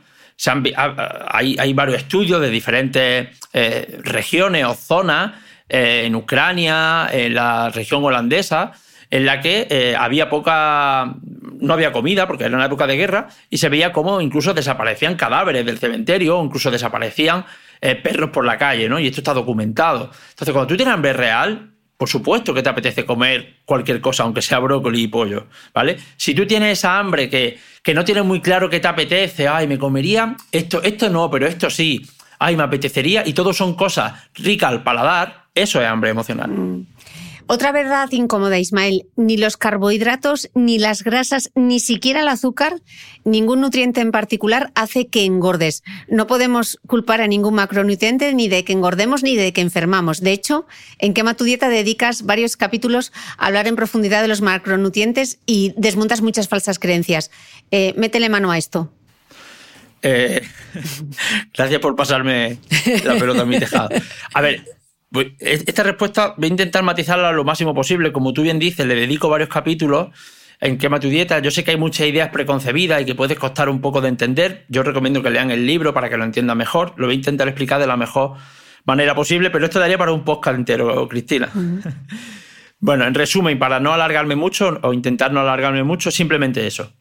[1.28, 5.32] hay, varios estudios de diferentes eh, regiones o zonas,
[5.68, 8.72] eh, en Ucrania, en la región holandesa,
[9.10, 11.14] en la que eh, había poca,
[11.60, 15.16] no había comida porque era una época de guerra y se veía cómo incluso desaparecían
[15.16, 17.44] cadáveres del cementerio o incluso desaparecían
[17.80, 18.98] perros por la calle, ¿no?
[18.98, 20.10] Y esto está documentado.
[20.30, 24.40] Entonces, cuando tú tienes hambre real, por supuesto que te apetece comer cualquier cosa, aunque
[24.40, 25.98] sea brócoli y pollo, ¿vale?
[26.16, 29.66] Si tú tienes esa hambre que, que no tienes muy claro qué te apetece, ay,
[29.66, 32.08] me comería esto, esto no, pero esto sí,
[32.38, 36.50] ay, me apetecería, y todo son cosas ricas al paladar, eso es hambre emocional.
[36.50, 36.86] Mm.
[37.50, 42.74] Otra verdad incómoda, Ismael, ni los carbohidratos, ni las grasas, ni siquiera el azúcar,
[43.24, 45.82] ningún nutriente en particular hace que engordes.
[46.08, 50.20] No podemos culpar a ningún macronutriente ni de que engordemos ni de que enfermamos.
[50.20, 50.66] De hecho,
[50.98, 55.72] en Quema tu dieta dedicas varios capítulos a hablar en profundidad de los macronutrientes y
[55.78, 57.30] desmontas muchas falsas creencias.
[57.70, 58.92] Eh, métele mano a esto.
[60.02, 60.42] Eh,
[61.54, 62.58] gracias por pasarme
[63.04, 63.88] la pelota en mi tejado.
[64.34, 64.77] A ver,
[65.10, 68.12] pues, esta respuesta voy a intentar matizarla lo máximo posible.
[68.12, 70.08] Como tú bien dices, le dedico varios capítulos
[70.60, 71.38] en Quema tu dieta.
[71.38, 74.64] Yo sé que hay muchas ideas preconcebidas y que puede costar un poco de entender.
[74.68, 76.92] Yo recomiendo que lean el libro para que lo entiendan mejor.
[76.96, 78.34] Lo voy a intentar explicar de la mejor
[78.84, 81.48] manera posible, pero esto daría para un podcast entero, Cristina.
[82.80, 86.92] bueno, en resumen, para no alargarme mucho o intentar no alargarme mucho, simplemente eso.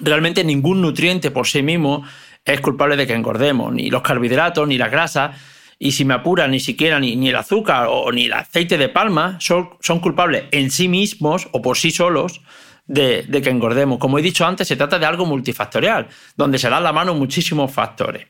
[0.00, 2.04] Realmente ningún nutriente por sí mismo
[2.44, 5.36] es culpable de que engordemos, ni los carbohidratos, ni las grasas
[5.78, 9.36] y si me apura, ni siquiera ni, el azúcar o ni el aceite de palma
[9.40, 12.40] son, son culpables en sí mismos o por sí solos
[12.88, 13.98] de, que engordemos.
[13.98, 17.70] Como he dicho antes, se trata de algo multifactorial, donde se dan la mano muchísimos
[17.70, 18.26] factores.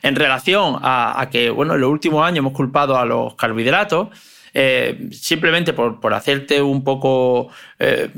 [0.00, 4.08] En relación a, que, bueno, en los últimos años hemos culpado a los carbohidratos,
[4.54, 7.48] eh, simplemente por, hacerte un poco
[7.78, 8.08] eh,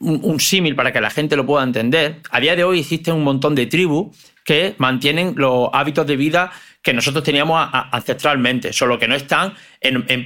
[0.00, 3.22] un, símil para que la gente lo pueda entender, a día de hoy existen un
[3.22, 6.50] montón de tribus que mantienen los hábitos de vida
[6.82, 9.54] que nosotros teníamos ancestralmente, solo que no están,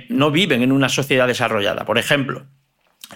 [0.09, 1.85] no viven en una sociedad desarrollada.
[1.85, 2.47] Por ejemplo,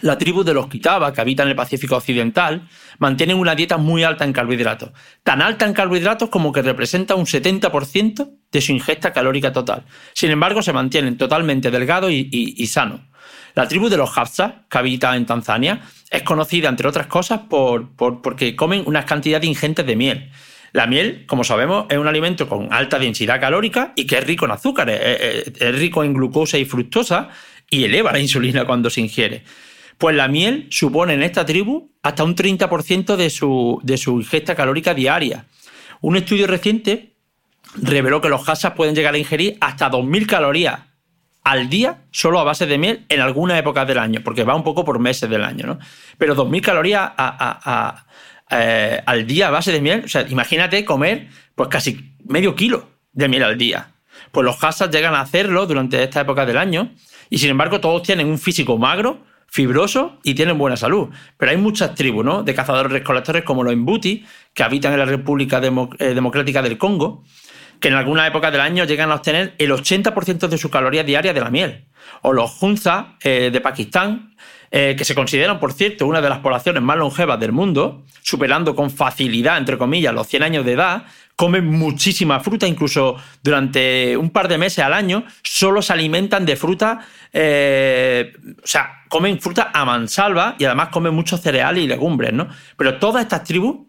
[0.02, 4.04] la tribu de los Kitaba, que habitan en el Pacífico Occidental, mantienen una dieta muy
[4.04, 4.90] alta en carbohidratos.
[5.22, 9.84] Tan alta en carbohidratos como que representa un 70% de su ingesta calórica total.
[10.12, 13.00] Sin embargo, se mantienen totalmente delgados y, sanos.
[13.54, 17.96] La tribu de los Hafsa, que habita en Tanzania, es conocida, entre otras cosas, por,
[17.96, 20.30] porque comen una cantidad ingentes de miel.
[20.72, 24.44] La miel, como sabemos, es un alimento con alta densidad calórica y que es rico
[24.44, 25.00] en azúcares,
[25.58, 27.30] es, rico en glucosa y fructosa
[27.70, 29.44] y eleva la insulina cuando se ingiere.
[29.96, 34.54] Pues la miel supone en esta tribu hasta un 30% de su, de su ingesta
[34.54, 35.46] calórica diaria.
[36.00, 37.14] Un estudio reciente
[37.74, 40.80] reveló que los hasas pueden llegar a ingerir hasta 2.000 calorías
[41.44, 44.64] al día solo a base de miel en algunas épocas del año, porque va un
[44.64, 45.78] poco por meses del año, ¿no?
[46.18, 47.12] Pero 2.000 calorías
[48.50, 52.88] eh, al día a base de miel, o sea, imagínate comer pues casi medio kilo
[53.12, 53.92] de miel al día.
[54.32, 56.92] Pues los hasas llegan a hacerlo durante esta época del año
[57.30, 61.08] y sin embargo todos tienen un físico magro, fibroso y tienen buena salud.
[61.36, 62.42] Pero hay muchas tribus ¿no?
[62.42, 65.60] de cazadores recolectores como los Embuti, que habitan en la República
[65.98, 67.24] eh, Democrática del Congo,
[67.80, 71.34] que en algunas épocas del año llegan a obtener el 80% de sus calorías diarias
[71.34, 71.86] de la miel.
[72.22, 74.34] O los Hunza eh, de Pakistán,
[74.70, 78.74] eh, que se consideran, por cierto, una de las poblaciones más longevas del mundo, superando
[78.74, 81.04] con facilidad, entre comillas, los 100 años de edad,
[81.36, 86.56] comen muchísima fruta, incluso durante un par de meses al año, solo se alimentan de
[86.56, 86.98] fruta,
[87.32, 92.48] eh, o sea, comen fruta a mansalva y además comen muchos cereales y legumbres, ¿no?
[92.76, 93.86] Pero todas estas tribus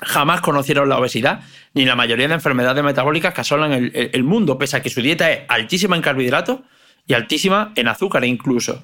[0.00, 1.40] jamás conocieron la obesidad
[1.76, 5.30] ni la mayoría de enfermedades metabólicas que asolan el, mundo, pese a que su dieta
[5.30, 6.60] es altísima en carbohidratos
[7.06, 8.82] y altísima en azúcar incluso.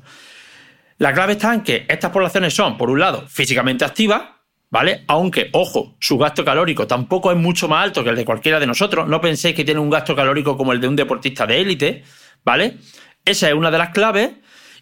[0.98, 4.24] La clave está en que estas poblaciones son, por un lado, físicamente activas,
[4.68, 5.04] ¿vale?
[5.08, 8.66] Aunque, ojo, su gasto calórico tampoco es mucho más alto que el de cualquiera de
[8.66, 9.08] nosotros.
[9.08, 12.04] No penséis que tiene un gasto calórico como el de un deportista de élite,
[12.44, 12.76] ¿vale?
[13.24, 14.32] Esa es una de las claves.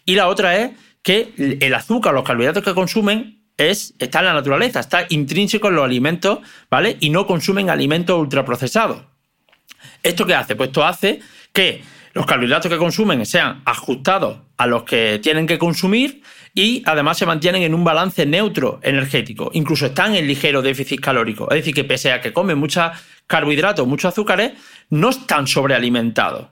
[0.03, 0.71] Y la otra es
[1.01, 5.75] que el azúcar, los carbohidratos que consumen, es, está en la naturaleza, está intrínseco en
[5.75, 6.97] los alimentos, ¿vale?
[6.99, 9.03] Y no consumen alimentos ultraprocesados.
[10.03, 10.55] ¿Esto qué hace?
[10.55, 11.19] Pues esto hace
[11.53, 11.83] que
[12.13, 17.25] los carbohidratos que consumen sean ajustados a los que tienen que consumir y además se
[17.25, 19.49] mantienen en un balance neutro energético.
[19.53, 21.49] Incluso están en ligero déficit calórico.
[21.51, 22.91] Es decir, que pese a que comen muchos
[23.27, 24.53] carbohidratos, muchos azúcares,
[24.89, 26.47] no están sobrealimentados.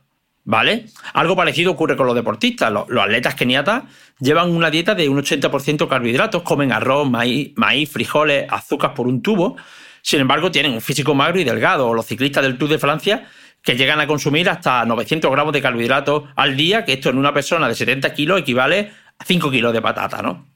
[0.50, 0.86] ¿Vale?
[1.14, 2.72] Algo parecido ocurre con los deportistas.
[2.72, 3.84] Los, atletas keniatas
[4.20, 9.58] llevan una dieta de un 80% carbohidratos, comen arroz, maíz, frijoles, azúcar por un tubo.
[10.02, 11.94] Sin embargo, tienen un físico magro y delgado.
[11.94, 13.28] Los ciclistas del Tour de Francia
[13.62, 17.32] que llegan a consumir hasta 900 gramos de carbohidratos al día, que esto en una
[17.32, 20.48] persona de 70 kilos equivale a 5 kilos de patata, ¿no?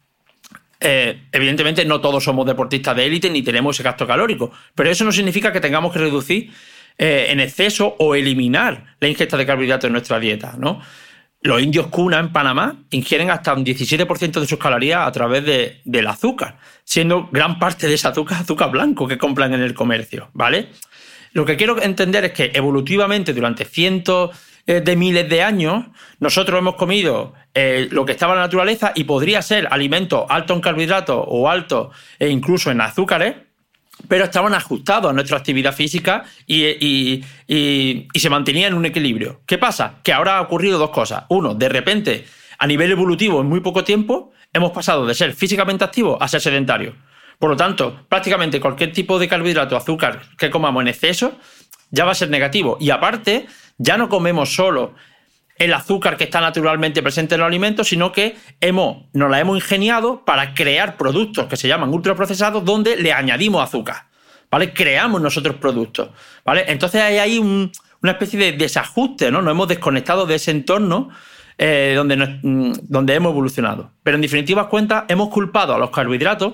[0.80, 5.06] Eh, evidentemente no todos somos deportistas de élite ni tenemos ese gasto calórico, pero eso
[5.06, 6.52] no significa que tengamos que reducir
[6.98, 10.82] eh, en exceso o eliminar la ingesta de carbohidratos en nuestra dieta, ¿no?
[11.42, 15.44] Los indios cuna en Panamá ingieren hasta un 17% de sus calorías a través
[15.84, 20.30] del azúcar, siendo gran parte de ese azúcar azúcar blanco que compran en el comercio,
[20.32, 20.70] ¿vale?
[21.34, 24.30] Lo que quiero entender es que evolutivamente durante cientos
[24.66, 25.88] eh, de miles de años
[26.20, 30.56] nosotros hemos comido eh, lo que estaba en la naturaleza y podría ser alimentos altos
[30.56, 33.36] en carbohidratos o altos e incluso en azúcares,
[34.08, 39.42] pero estaban ajustados a nuestra actividad física y, se mantenía en un equilibrio.
[39.46, 39.96] ¿Qué pasa?
[40.04, 41.26] Que ahora ha ocurrido dos cosas.
[41.30, 42.26] Uno, de repente,
[42.58, 46.42] a nivel evolutivo, en muy poco tiempo, hemos pasado de ser físicamente activos a ser
[46.42, 46.96] sedentarios.
[47.40, 51.38] Por lo tanto, prácticamente cualquier tipo de carbohidrato, azúcar que comamos en exceso,
[51.92, 52.78] ya va a ser negativo.
[52.80, 54.94] Y aparte, ya no comemos solo
[55.58, 59.56] el azúcar que está naturalmente presente en los alimentos, sino que hemos, nos la hemos
[59.58, 64.08] ingeniado para crear productos que se llaman ultraprocesados donde le añadimos azúcar.
[64.50, 64.72] ¿Vale?
[64.72, 66.10] Creamos nosotros productos.
[66.46, 66.66] ¿Vale?
[66.68, 69.42] Entonces hay ahí una especie de desajuste, ¿no?
[69.42, 71.10] Nos hemos desconectado de ese entorno
[71.58, 73.92] eh, donde, mm, donde hemos evolucionado.
[74.04, 76.54] Pero en definitivas cuentas, hemos culpado a los carbohidratos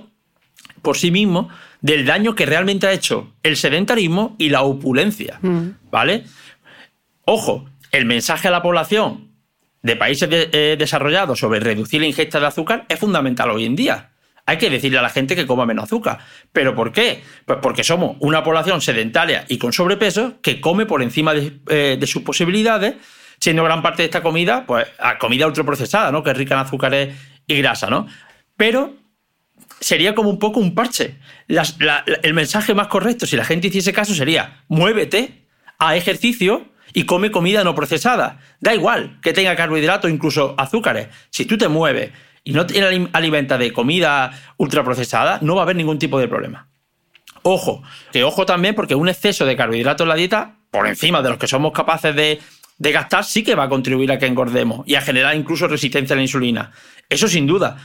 [0.82, 1.48] por sí mismos
[1.82, 5.40] del daño que realmente ha hecho el sedentarismo y la opulencia.
[5.42, 5.70] Mm.
[5.92, 6.26] ¿Vale?
[7.26, 9.30] Ojo, el mensaje a la población
[9.82, 14.12] de países eh, desarrollados sobre reducir la ingesta de azúcar es fundamental hoy en día.
[14.46, 16.20] Hay que decirle a la gente que coma menos azúcar.
[16.52, 17.22] ¿Pero por qué?
[17.46, 22.00] Pues porque somos una población sedentaria y con sobrepeso que come por encima de, eh,
[22.08, 22.96] sus posibilidades,
[23.40, 24.88] siendo gran parte de esta comida, pues,
[25.20, 26.24] comida ultraprocesada, ¿no?
[26.24, 28.08] Que es rica en azúcares y grasa, ¿no?
[28.58, 28.96] Pero
[29.80, 31.20] sería como un poco un parche.
[32.24, 35.46] el mensaje más correcto, si la gente hiciese caso, sería muévete
[35.78, 38.40] a ejercicio y come comida no procesada.
[38.60, 41.08] Da igual que tenga carbohidratos, incluso azúcares.
[41.30, 42.12] Si tú te mueves
[42.44, 46.68] y no te alimentas de comida ultraprocesada, no va a haber ningún tipo de problema.
[47.44, 51.30] Ojo, que ojo también porque un exceso de carbohidratos en la dieta, por encima de
[51.30, 52.40] los que somos capaces de,
[52.78, 56.14] de gastar, sí que va a contribuir a que engordemos y a generar incluso resistencia
[56.14, 56.72] a la insulina.
[57.08, 57.78] Eso sin duda.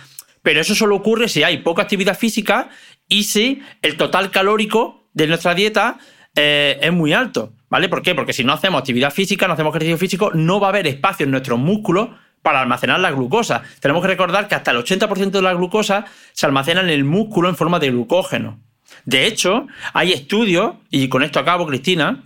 [0.43, 2.69] Pero eso solo ocurre si hay poca actividad física
[3.09, 5.99] y si el total calórico de nuestra dieta
[6.35, 7.53] eh, es muy alto.
[7.69, 7.89] ¿Vale?
[7.89, 8.15] ¿Por qué?
[8.15, 11.25] Porque si no hacemos actividad física, no hacemos ejercicio físico, no va a haber espacio
[11.25, 12.11] en nuestros músculos
[12.41, 13.63] para almacenar la glucosa.
[13.81, 17.49] Tenemos que recordar que hasta el 80% de la glucosa se almacena en el músculo
[17.49, 18.61] en forma de glucógeno.
[19.05, 22.23] De hecho, hay estudios, y con esto acabo, Cristina,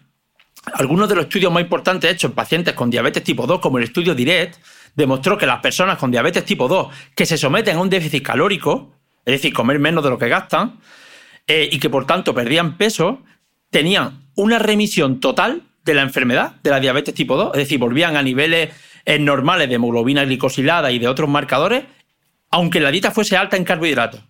[0.74, 3.84] algunos de los estudios más importantes hechos en pacientes con diabetes tipo 2, como el
[3.84, 4.56] estudio DIRECT,
[4.94, 8.92] demostró que las personas con diabetes tipo 2 que se someten a un déficit calórico,
[9.24, 10.80] es decir, comer menos de lo que gastan,
[11.46, 13.22] eh, y que por tanto perdían peso,
[13.70, 18.16] tenían una remisión total de la enfermedad de la diabetes tipo 2, es decir, volvían
[18.16, 18.70] a niveles
[19.04, 21.84] eh, normales de hemoglobina glicosilada y de otros marcadores,
[22.50, 24.20] aunque la dieta fuese alta en carbohidratos.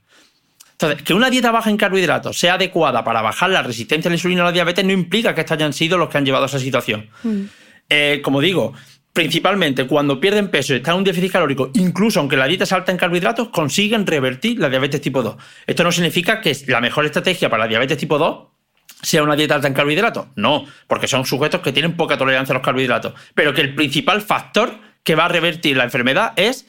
[0.72, 4.16] Entonces, que una dieta baja en carbohidratos sea adecuada para bajar la resistencia a la
[4.16, 6.46] insulina o la diabetes no implica que estos hayan sido los que han llevado a
[6.46, 7.10] esa situación.
[7.24, 7.42] Mm.
[7.90, 8.74] Eh, como digo,
[9.12, 12.72] principalmente cuando pierden peso y están en un déficit calórico, incluso aunque la dieta es
[12.72, 15.34] alta en carbohidratos, consiguen revertir la diabetes tipo 2.
[15.66, 18.57] Esto no significa que la mejor estrategia para la diabetes tipo 2
[19.02, 20.26] sea una dieta alta en carbohidratos.
[20.36, 23.14] No, porque son sujetos que tienen poca tolerancia a los carbohidratos.
[23.34, 26.66] Pero que el principal factor que va a revertir la enfermedad es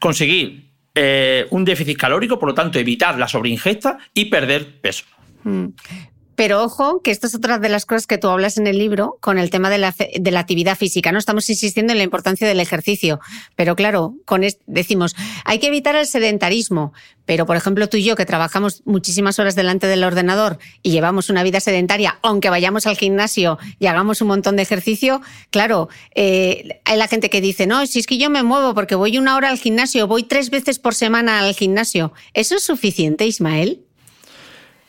[0.00, 5.04] conseguir eh, un déficit calórico, por lo tanto evitar la sobreingesta y perder peso.
[5.44, 5.66] Mm.
[6.38, 9.18] Pero ojo, que esto es otra de las cosas que tú hablas en el libro
[9.20, 11.10] con el tema de la, de la actividad física.
[11.10, 13.18] No estamos insistiendo en la importancia del ejercicio,
[13.56, 16.92] pero claro, con decimos, hay que evitar el sedentarismo.
[17.24, 21.28] Pero, por ejemplo, tú y yo, que trabajamos muchísimas horas delante del ordenador y llevamos
[21.28, 25.20] una vida sedentaria, aunque vayamos al gimnasio y hagamos un montón de ejercicio,
[25.50, 28.94] claro, eh, hay la gente que dice, no, si es que yo me muevo porque
[28.94, 32.12] voy una hora al gimnasio, voy tres veces por semana al gimnasio.
[32.32, 33.87] ¿Eso es suficiente, Ismael?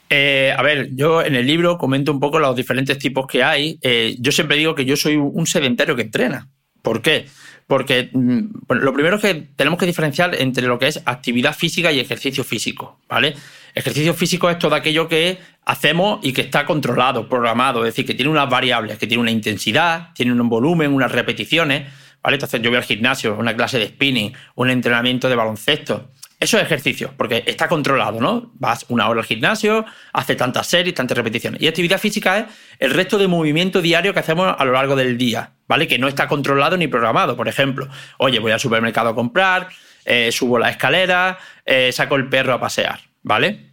[0.09, 3.77] Eh, a ver, yo en el libro comento un poco los diferentes tipos que hay.
[3.81, 6.49] Eh, yo siempre digo que yo soy un sedentario que entrena.
[6.81, 7.27] ¿Por qué?
[7.67, 8.39] Porque mm,
[8.69, 12.43] lo primero es que tenemos que diferenciar entre lo que es actividad física y ejercicio
[12.43, 13.35] físico, ¿vale?
[13.75, 18.15] Ejercicio físico es todo aquello que hacemos y que está controlado, programado, es decir, que
[18.15, 21.87] tiene unas variables, que tiene una intensidad, tiene un volumen, unas repeticiones,
[22.23, 22.37] ¿vale?
[22.37, 26.09] Entonces yo voy al gimnasio, una clase de spinning, un entrenamiento de baloncesto.
[26.39, 28.51] Eso es ejercicio, porque está controlado, ¿no?
[28.53, 31.61] Vas una hora al gimnasio, haces tantas series, tantas repeticiones.
[31.61, 32.45] Y actividad física es
[32.79, 35.85] el resto de movimiento diario que hacemos a lo largo del día, ¿vale?
[35.85, 37.35] Que no está controlado ni programado.
[37.35, 39.67] Por ejemplo, oye, voy al supermercado a comprar,
[40.05, 43.71] eh, subo la escalera, eh, saco el perro a pasear, ¿vale?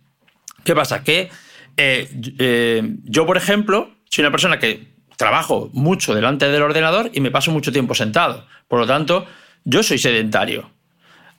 [0.64, 1.05] ¿Qué pasa?
[1.05, 1.31] Que
[1.77, 7.31] eh, yo, por ejemplo, soy una persona que trabajo mucho delante del ordenador y me
[7.31, 8.49] paso mucho tiempo sentado.
[8.67, 9.25] Por lo tanto,
[9.64, 10.76] yo soy sedentario.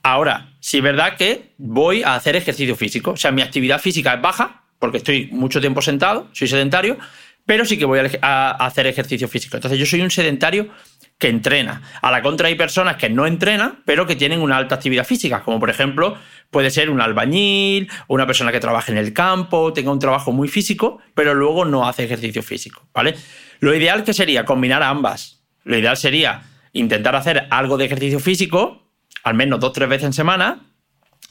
[0.08, 3.10] Ahora, sí es verdad que voy a hacer ejercicio físico.
[3.10, 6.96] O sea, mi actividad física es baja, porque estoy mucho tiempo sentado, soy sedentario,
[7.44, 9.58] pero sí que voy a, hacer ejercicio físico.
[9.58, 10.70] Entonces, yo soy un sedentario
[11.18, 11.82] que entrena.
[12.00, 15.42] A la contra hay personas que no entrenan, pero que tienen una alta actividad física,
[15.42, 16.16] como por ejemplo
[16.50, 20.48] puede ser un albañil, una persona que trabaja en el campo, tenga un trabajo muy
[20.48, 23.14] físico, pero luego no hace ejercicio físico, ¿vale?
[23.60, 25.42] Lo ideal que sería combinar ambas.
[25.64, 28.87] Lo ideal sería intentar hacer algo de ejercicio físico
[29.22, 30.60] al menos dos o tres veces en semana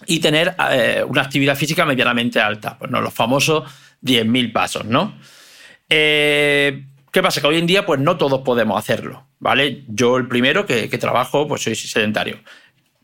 [0.06, 2.78] y tener eh, una actividad física medianamente alta.
[2.78, 3.64] Pues no, los famosos
[4.04, 5.18] 10.000 pasos, ¿no?
[5.90, 7.42] Eh, ¿Qué pasa?
[7.42, 9.86] Que hoy en día, pues no todos podemos hacerlo, ¿vale?
[9.88, 12.40] Yo, el primero que, trabajo, pues soy sedentario.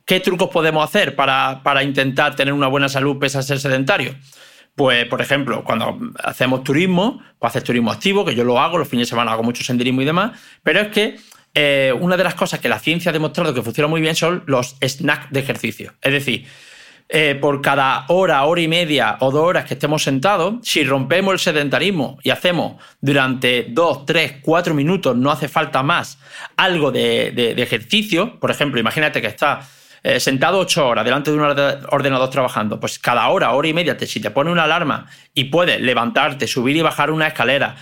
[0.06, 4.16] ¿Qué trucos podemos hacer para, para, intentar tener una buena salud pese a ser sedentario?
[4.76, 8.88] Pues, por ejemplo, cuando hacemos turismo, pues haces turismo activo, que yo lo hago, los
[8.88, 11.18] fines de semana hago mucho senderismo y demás, pero es que
[11.54, 14.44] eh, una de las cosas que la ciencia ha demostrado que funciona muy bien son
[14.48, 15.94] los snacks de ejercicio.
[16.02, 16.48] Es decir,
[17.10, 21.34] eh, por cada hora, hora y media o dos horas que estemos sentados, si rompemos
[21.34, 26.18] el sedentarismo y hacemos durante dos, tres, cuatro minutos, no hace falta más,
[26.58, 29.70] algo de, ejercicio, por ejemplo, imagínate que estás
[30.02, 33.96] eh, sentado ocho horas delante de un ordenador trabajando, pues cada hora, hora y media,
[34.00, 37.76] si te pone una alarma y puedes levantarte, subir y bajar una escalera,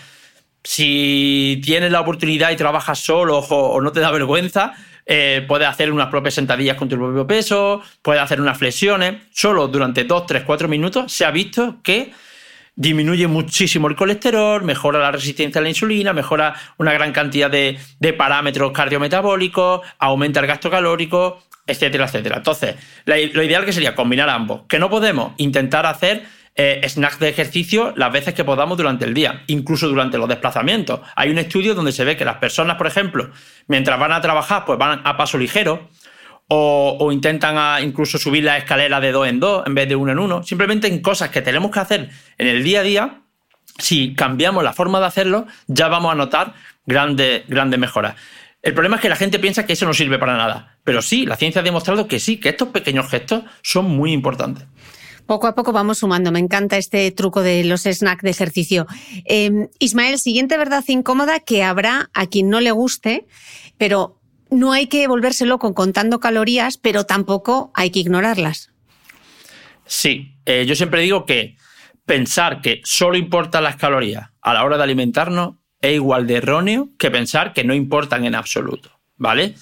[0.63, 4.73] si tienes la oportunidad y trabajas solo o, no te da vergüenza,
[5.05, 9.15] eh, puedes hacer unas propias sentadillas con tu propio peso, puedes hacer unas flexiones.
[9.31, 12.11] Solo durante 2, 3, 4 minutos se ha visto que
[12.75, 17.77] disminuye muchísimo el colesterol, mejora la resistencia a la insulina, mejora una gran cantidad de,
[18.17, 22.37] parámetros cardiometabólicos, aumenta el gasto calórico, etcétera, etcétera.
[22.37, 24.61] Entonces, lo ideal que sería combinar ambos.
[24.67, 26.23] Que no podemos intentar hacer
[26.55, 31.01] eh, snacks de ejercicio las veces que podamos durante el día, incluso durante los desplazamientos.
[31.15, 33.31] Hay un estudio donde se ve que las personas, por ejemplo,
[33.67, 35.89] mientras van a trabajar, pues van a paso ligero
[36.53, 40.19] o, intentan incluso subir la escalera de dos en dos en vez de uno en
[40.19, 40.43] uno.
[40.43, 43.21] Simplemente en cosas que tenemos que hacer en el día a día,
[43.77, 46.53] si cambiamos la forma de hacerlo, ya vamos a notar
[46.85, 48.15] grandes, grandes mejoras.
[48.61, 50.77] El problema es que la gente piensa que eso no sirve para nada.
[50.83, 54.65] Pero sí, la ciencia ha demostrado que sí, que estos pequeños gestos son muy importantes.
[55.25, 56.31] Poco a poco vamos sumando.
[56.31, 58.87] Me encanta este truco de los snacks de ejercicio.
[59.25, 63.25] Em, Ismael, siguiente verdad incómoda que habrá a quien no le guste,
[63.77, 64.19] pero
[64.49, 68.71] no hay que volverse loco contando calorías, pero tampoco hay que ignorarlas.
[69.85, 71.57] Sí, eh, yo siempre digo que
[72.05, 76.89] pensar que solo importan las calorías a la hora de alimentarnos es igual de erróneo
[76.97, 79.55] que pensar que no importan en absoluto, ¿vale?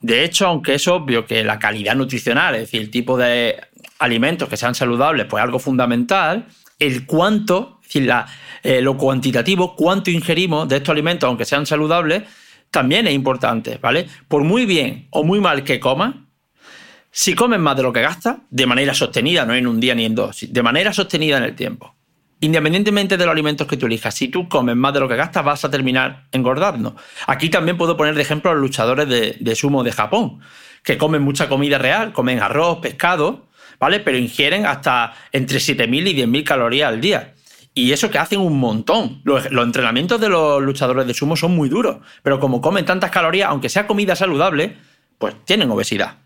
[0.00, 3.56] De hecho, aunque es obvio que la calidad nutricional, es decir, el tipo de
[3.98, 6.46] alimentos que sean saludables, pues es algo fundamental,
[6.78, 8.12] el cuánto, es decir,
[8.62, 12.24] eh, lo cuantitativo, cuánto ingerimos de estos alimentos, aunque sean saludables,
[12.70, 14.06] también es importante, ¿vale?
[14.28, 16.14] Por muy bien o muy mal que comas,
[17.10, 20.04] si comes más de lo que gastas, de manera sostenida, no en un día ni
[20.04, 21.94] en dos, de manera sostenida en el tiempo,
[22.40, 25.42] independientemente de los alimentos que tú elijas, si tú comes más de lo que gastas,
[25.42, 26.94] vas a terminar engordando.
[27.26, 30.40] Aquí también puedo poner de ejemplo a los luchadores de, sumo de Japón,
[30.82, 33.45] que comen mucha comida real, comen arroz, pescado,
[33.78, 34.00] ¿vale?
[34.00, 37.34] Pero ingieren hasta entre 7.000 y 10.000 calorías al día.
[37.74, 39.20] Y eso que hacen un montón.
[39.24, 43.50] Los, entrenamientos de los luchadores de sumo son muy duros, pero como comen tantas calorías,
[43.50, 44.76] aunque sea comida saludable,
[45.18, 46.16] pues tienen obesidad.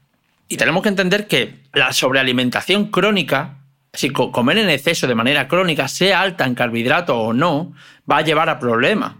[0.48, 3.60] Y tenemos que entender que la sobrealimentación crónica
[3.92, 7.72] si comer en exceso de manera crónica, sea alta en carbohidratos o no,
[8.10, 9.14] va a llevar a problemas.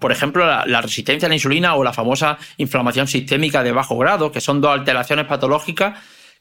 [0.00, 4.32] por ejemplo, la, resistencia a la insulina o la famosa inflamación sistémica de bajo grado,
[4.32, 5.98] que son dos alteraciones patológicas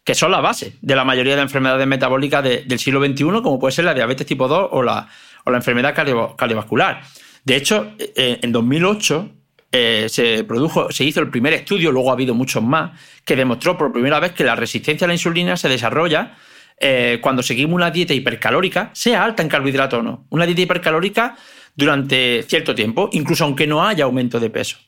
[0.10, 3.74] que son la base de la mayoría de enfermedades metabólicas del siglo XXI, como puede
[3.74, 5.08] ser la diabetes tipo 2 o la,
[5.46, 7.04] o la enfermedad cardiovascular.
[7.44, 9.30] De hecho, eh, en 2008
[9.72, 13.78] eh, se produjo, se hizo el primer estudio, luego ha habido muchos más, que demostró
[13.78, 16.36] por primera vez que la resistencia a la insulina se desarrolla
[16.80, 21.38] eh, cuando seguimos una dieta hipercalórica, sea alta en carbohidratos o no, una dieta hipercalórica
[21.76, 24.80] durante cierto tiempo, incluso aunque no haya aumento de peso.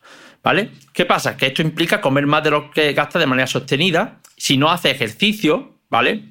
[0.44, 0.72] ¿Vale?
[0.94, 1.38] ¿Qué pasa?
[1.38, 4.20] Que esto implica comer más de lo que gasta de manera sostenida.
[4.36, 6.24] Si no hace ejercicio, ¿vale?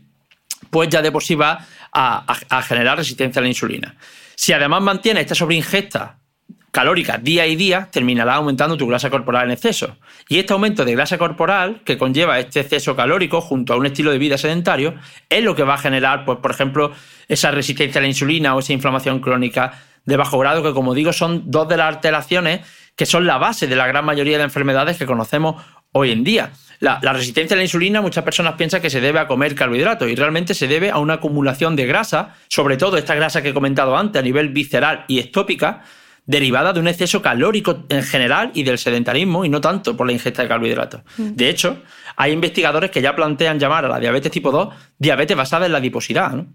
[0.69, 3.97] Pues ya de por sí va a, generar resistencia a la insulina.
[4.35, 6.19] Si además mantiene esta sobreingesta
[6.73, 9.97] calórica día y día, terminará aumentando tu grasa corporal en exceso.
[10.29, 14.13] Y este aumento de grasa corporal que conlleva este exceso calórico junto a un estilo
[14.13, 14.95] de vida sedentario
[15.29, 16.93] es lo que va a generar, pues, por ejemplo,
[17.29, 21.13] esa resistencia a la insulina o esa inflamación crónica de bajo grado, que como digo
[21.13, 22.61] son dos de las alteraciones
[23.01, 26.51] que son la base de la gran mayoría de enfermedades que conocemos hoy en día.
[26.81, 30.07] La, la, resistencia a la insulina, muchas personas piensan que se debe a comer carbohidratos
[30.11, 33.55] y realmente se debe a una acumulación de grasa, sobre todo esta grasa que he
[33.55, 35.83] comentado antes a nivel visceral y estópica,
[36.27, 40.13] derivada de un exceso calórico en general y del sedentarismo y no tanto por la
[40.13, 41.01] ingesta de carbohidratos.
[41.17, 41.37] Mm.
[41.37, 41.83] De hecho,
[42.17, 45.79] hay investigadores que ya plantean llamar a la diabetes tipo 2 diabetes basada en la
[45.79, 46.33] adiposidad.
[46.33, 46.55] ¿no?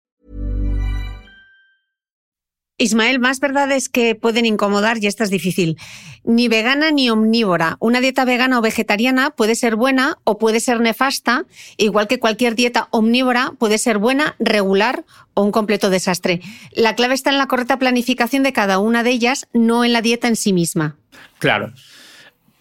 [2.81, 5.77] Ismael, más verdades que pueden incomodar y esta es difícil.
[6.23, 7.77] Ni vegana ni omnívora.
[7.79, 11.45] Una dieta vegana o vegetariana puede ser buena o puede ser nefasta,
[11.77, 15.05] igual que cualquier dieta omnívora puede ser buena, regular
[15.35, 16.41] o un completo desastre.
[16.71, 20.01] La clave está en la correcta planificación de cada una de ellas, no en la
[20.01, 20.97] dieta en sí misma.
[21.37, 21.73] Claro.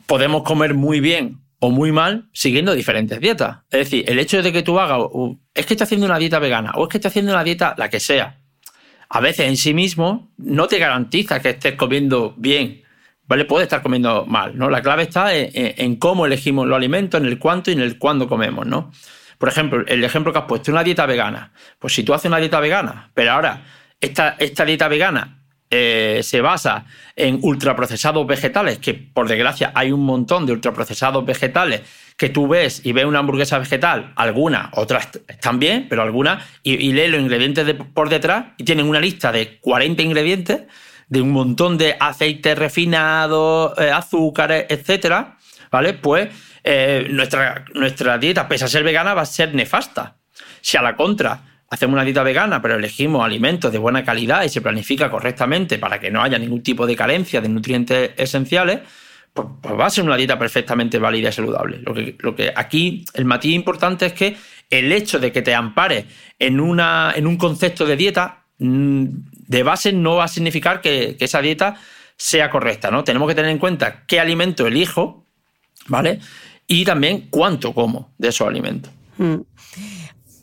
[0.07, 3.59] Podemos comer muy bien o muy mal siguiendo diferentes dietas.
[3.71, 5.03] Es decir, el hecho de que tú hagas,
[5.55, 7.89] es que estoy haciendo una dieta vegana o es que estoy haciendo una dieta la
[7.89, 8.40] que sea,
[9.11, 12.83] a veces en sí mismo no te garantiza que estés comiendo bien.
[13.27, 13.45] ¿Vale?
[13.45, 14.71] Puede estar comiendo mal, ¿no?
[14.71, 18.29] La clave está en, cómo elegimos los alimentos, en el cuánto y en el cuándo
[18.29, 18.91] comemos, ¿no?
[19.39, 21.53] Por ejemplo, el ejemplo que has puesto, una dieta vegana.
[21.79, 23.63] Pues si tú haces una dieta vegana, pero ahora
[24.01, 25.39] esta, esta dieta vegana
[25.71, 31.83] eh, se basa en ultraprocesados vegetales, que por desgracia hay un montón de ultraprocesados vegetales
[32.21, 36.75] que tú ves y ves una hamburguesa vegetal, algunas, otras están bien, pero algunas, y,
[36.75, 40.65] y lees los ingredientes por detrás y tienen una lista de 40 ingredientes
[41.09, 45.39] de un montón de aceites refinados, eh, azúcares, etcétera,
[45.71, 45.95] ¿vale?
[45.95, 46.29] Pues
[46.63, 50.17] eh, nuestra, nuestra dieta, pese a ser vegana, va a ser nefasta.
[50.61, 51.41] Si a la contra
[51.71, 55.99] hacemos una dieta vegana, pero elegimos alimentos de buena calidad y se planifica correctamente para
[55.99, 58.81] que no haya ningún tipo de carencia de nutrientes esenciales,
[59.33, 61.79] pues, pues, va a ser una dieta perfectamente válida y saludable.
[61.79, 64.37] Lo que, lo que aquí el matiz importante es que
[64.71, 66.07] el hecho de que te ampares
[66.39, 69.05] en, una, en un concepto de dieta mm,
[69.47, 71.77] de base no va a significar que, esa dieta
[72.17, 73.03] sea correcta, ¿no?
[73.03, 75.27] Tenemos que tener en cuenta qué alimento elijo,
[75.87, 76.21] ¿vale?
[76.67, 78.93] Y también cuánto como de esos alimentos.
[79.17, 79.41] Mm.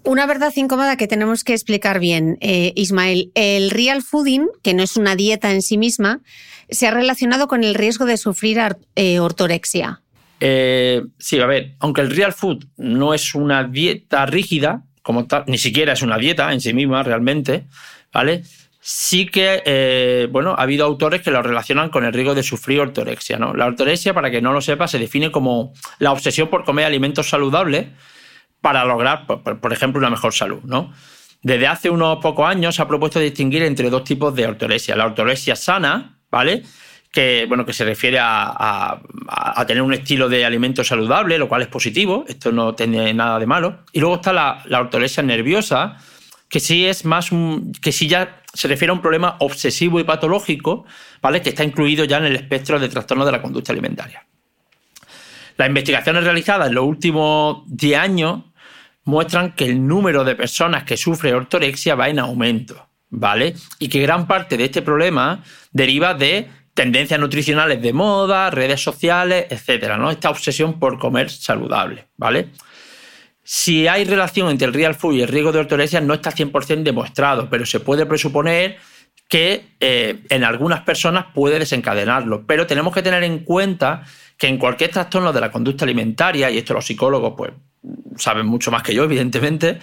[0.04, 3.32] Una verdad incómoda que tenemos que explicar bien, eh, Ismael.
[3.36, 6.22] El real fooding, que no es una dieta en sí misma,
[6.70, 8.60] se ha relacionado con el riesgo de sufrir
[8.96, 10.02] eh, ortorexia.
[10.40, 15.44] Eh, sí, a ver, aunque el real food no es una dieta rígida, como tal,
[15.48, 17.66] ni siquiera es una dieta en sí misma realmente,
[18.14, 18.44] ¿vale?
[18.80, 23.38] Sí que, bueno, ha habido autores que lo relacionan con el riesgo de sufrir ortorexia,
[23.38, 23.54] ¿no?
[23.54, 27.30] La ortorexia, para que no lo sepa, se define como la obsesión por comer alimentos
[27.30, 27.88] saludables
[28.62, 30.60] para lograr, por, ejemplo, una mejor salud.
[30.64, 30.92] ¿no?
[31.42, 34.96] Desde hace unos pocos años se ha propuesto distinguir entre dos tipos de ortoresia.
[34.96, 36.64] La ortoresia sana, ¿vale?
[37.12, 39.00] Que, bueno, que se refiere a,
[39.66, 43.46] tener un estilo de alimento saludable, lo cual es positivo, esto no tiene nada de
[43.46, 43.80] malo.
[43.92, 44.90] Y luego está la, la
[45.24, 45.98] nerviosa,
[46.50, 50.04] que sí es más un, que sí ya se refiere a un problema obsesivo y
[50.04, 50.86] patológico,
[51.22, 51.42] ¿vale?
[51.42, 54.26] Que está incluido ya en el espectro de trastornos de la conducta alimentaria.
[55.58, 58.44] Las investigaciones realizadas en los últimos 10 años
[59.04, 63.56] muestran que el número de personas que sufren ortorexia va en aumento, ¿vale?
[63.80, 69.48] Y que gran parte de este problema deriva de tendencias nutricionales de moda, redes sociales,
[69.50, 70.12] etcétera, ¿no?
[70.12, 72.50] Esta obsesión por comer saludable, ¿vale?
[73.44, 76.84] Si hay relación entre el real food y el riesgo de ortorexia no está 100%
[76.84, 78.78] demostrado, pero se puede presuponer
[79.28, 82.46] que eh, en algunas personas puede desencadenarlo.
[82.46, 84.04] Pero tenemos que tener en cuenta
[84.38, 87.52] que en cualquier trastorno de la conducta alimentaria, y esto los psicólogos pues,
[88.18, 89.80] saben mucho más que yo, evidentemente,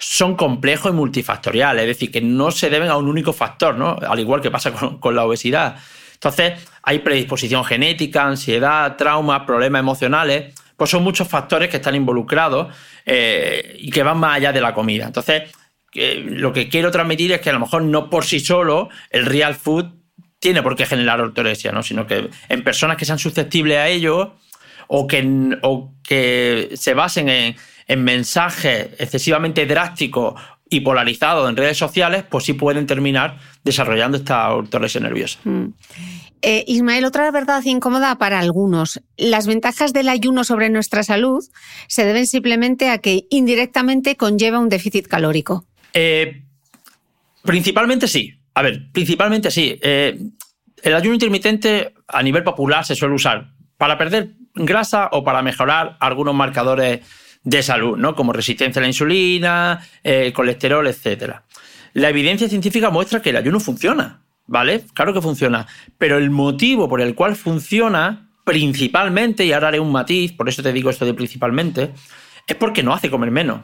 [0.00, 3.96] son complejos y multifactoriales, es decir, que no se deben a un único factor, ¿no?
[4.08, 5.76] al igual que pasa con, la obesidad.
[6.14, 12.74] Entonces, hay predisposición genética, ansiedad, trauma, problemas emocionales, pues son muchos factores que están involucrados
[13.04, 15.04] eh, y que van más allá de la comida.
[15.04, 15.42] Entonces,
[15.92, 19.54] lo que quiero transmitir es que a lo mejor no por sí solo el real
[19.54, 19.86] food
[20.38, 21.82] tiene por qué generar ortorexia, ¿no?
[21.82, 24.36] sino que en personas que sean susceptibles a ello
[24.88, 27.56] o que, o que se basen en,
[27.96, 30.34] mensajes excesivamente drásticos
[30.68, 35.40] y polarizados en redes sociales, pues sí pueden terminar desarrollando esta ortorexia nerviosa.
[35.44, 35.74] Mm.
[36.42, 39.00] Eh, Ismael, otra verdad incómoda para algunos.
[39.16, 41.44] Las ventajas del ayuno sobre nuestra salud
[41.86, 45.66] se deben simplemente a que indirectamente conlleva un déficit calórico.
[45.92, 46.44] Eh,
[47.42, 48.40] principalmente sí.
[48.54, 49.78] A ver, principalmente sí.
[49.82, 50.18] Eh,
[50.82, 55.96] el ayuno intermitente a nivel popular se suele usar para perder grasa o para mejorar
[56.00, 57.00] algunos marcadores
[57.42, 58.14] de salud, ¿no?
[58.14, 61.36] como resistencia a la insulina, eh, colesterol, etc.
[61.94, 64.84] La evidencia científica muestra que el ayuno funciona, ¿vale?
[64.94, 65.66] Claro que funciona,
[65.98, 70.62] pero el motivo por el cual funciona principalmente, y ahora haré un matiz, por eso
[70.62, 71.92] te digo esto de principalmente,
[72.46, 73.62] es porque no hace comer menos.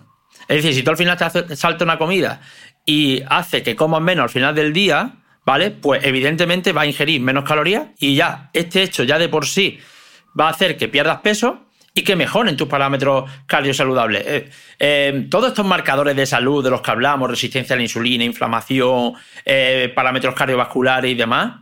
[0.48, 2.40] Es decir, si tú al final te salta una comida
[2.84, 5.70] y hace que comas menos al final del día, ¿vale?
[5.70, 9.78] Pues evidentemente va a ingerir menos calorías y ya este hecho ya de por sí
[10.38, 11.65] va a hacer que pierdas peso
[11.96, 14.22] y que mejoren tus parámetros cardiosaludables.
[14.26, 18.22] Eh, eh, todos estos marcadores de salud de los que hablamos, resistencia a la insulina,
[18.22, 19.14] inflamación,
[19.46, 21.54] eh, parámetros cardiovasculares y demás,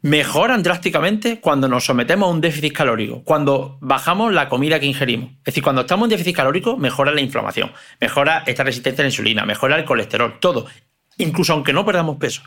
[0.00, 5.32] mejoran drásticamente cuando nos sometemos a un déficit calórico, cuando bajamos la comida que ingerimos.
[5.40, 7.70] Es decir, cuando estamos en déficit calórico, mejora la inflamación,
[8.00, 10.66] mejora esta resistencia a la insulina, mejora el colesterol, todo,
[11.18, 12.40] incluso aunque no perdamos peso.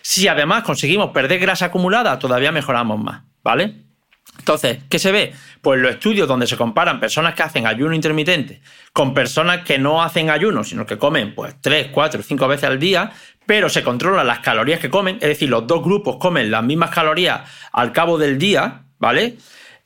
[0.00, 3.91] Si además conseguimos perder grasa acumulada, todavía mejoramos más, ¿vale?
[4.38, 5.32] Entonces, ¿qué se ve?
[5.60, 8.60] Pues los estudios donde se comparan personas que hacen ayuno intermitente
[8.92, 12.78] con personas que no hacen ayuno, sino que comen pues 3, 4, 5 veces al
[12.78, 13.12] día,
[13.46, 16.90] pero se controlan las calorías que comen, es decir, los dos grupos comen las mismas
[16.90, 17.42] calorías
[17.72, 19.36] al cabo del día, ¿vale?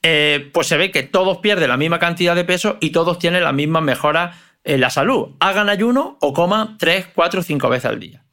[0.02, 3.42] Eh, pues se ve que todos pierden la misma cantidad de peso y todos tienen
[3.42, 5.34] las mismas mejoras en la salud.
[5.40, 8.25] Hagan ayuno o coman 3, 4, 5 veces al día.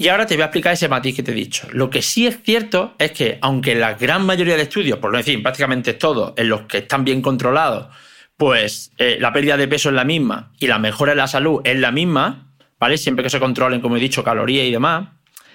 [0.00, 1.66] Y ahora te voy a explicar ese matiz que te he dicho.
[1.72, 5.18] Lo que sí es cierto es que, aunque la gran mayoría de estudios, por no
[5.18, 7.88] decir prácticamente todos, en los que están bien controlados,
[8.36, 11.62] pues eh, la pérdida de peso es la misma y la mejora en la salud
[11.64, 12.96] es la misma, ¿vale?
[12.96, 15.08] Siempre que se controlen, como he dicho, calorías y demás.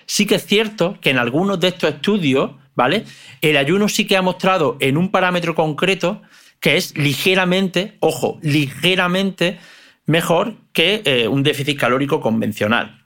[0.05, 3.05] Sí que es cierto que en algunos de estos estudios, ¿vale?
[3.39, 6.21] El ayuno sí que ha mostrado en un parámetro concreto
[6.59, 9.59] que es ligeramente, ojo, ligeramente
[10.05, 13.02] mejor que eh, un déficit calórico convencional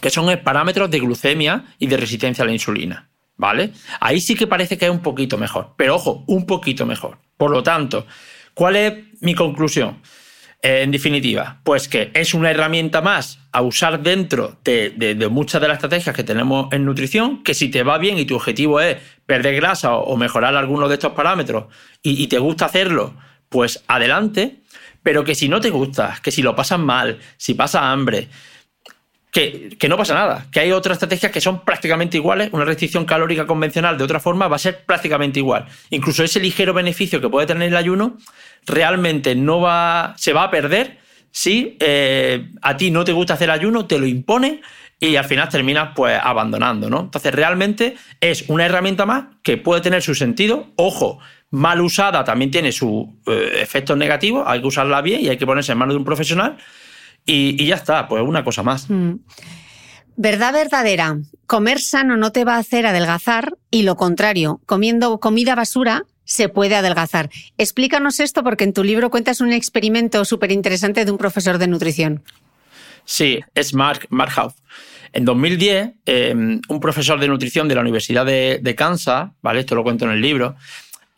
[0.00, 3.08] que son parámetros de glucemia y de resistencia a la insulina.
[3.36, 3.72] ¿Vale?
[4.00, 7.18] Ahí sí que parece que es un poquito mejor, pero ojo, un poquito mejor.
[7.36, 8.04] Por lo tanto,
[8.52, 10.02] ¿cuál es mi conclusión?
[10.60, 15.68] Eh, en definitiva, pues que es una herramienta más a usar dentro de, muchas de
[15.68, 18.96] las estrategias que tenemos en nutrición, que si te va bien y tu objetivo es
[19.24, 21.66] perder grasa o, mejorar algunos de estos parámetros
[22.02, 23.14] y, te gusta hacerlo,
[23.48, 24.62] pues adelante,
[25.04, 28.28] pero que si no te gusta, que si lo pasas mal, si pasa hambre,
[29.30, 33.46] que, no pasa nada, que hay otras estrategias que son prácticamente iguales, una restricción calórica
[33.46, 35.66] convencional de otra forma va a ser prácticamente igual.
[35.90, 38.16] Incluso ese ligero beneficio que puede tener el ayuno
[38.66, 40.98] realmente no va, se va a perder
[41.30, 44.62] si eh, a ti no te gusta hacer ayuno, te lo impone
[44.98, 47.00] y al final terminas pues abandonando, ¿no?
[47.00, 50.72] Entonces realmente es una herramienta más que puede tener su sentido.
[50.76, 51.20] Ojo,
[51.50, 55.46] mal usada también tiene sus eh, efectos negativos, hay que usarla bien y hay que
[55.46, 56.56] ponerse en manos de un profesional
[57.24, 58.88] y, ya está, pues una cosa más.
[58.88, 59.16] Mm.
[60.16, 65.54] Verdad verdadera, comer sano no te va a hacer adelgazar y lo contrario, comiendo comida
[65.54, 67.30] basura se puede adelgazar.
[67.56, 71.68] Explícanos esto porque en tu libro cuentas un experimento súper interesante de un profesor de
[71.68, 72.22] nutrición.
[73.04, 74.52] Sí, es Mark, Mark
[75.14, 79.60] En 2010, em, un profesor de nutrición de la Universidad de, Kansas, ¿vale?
[79.60, 80.56] esto lo cuento en el libro,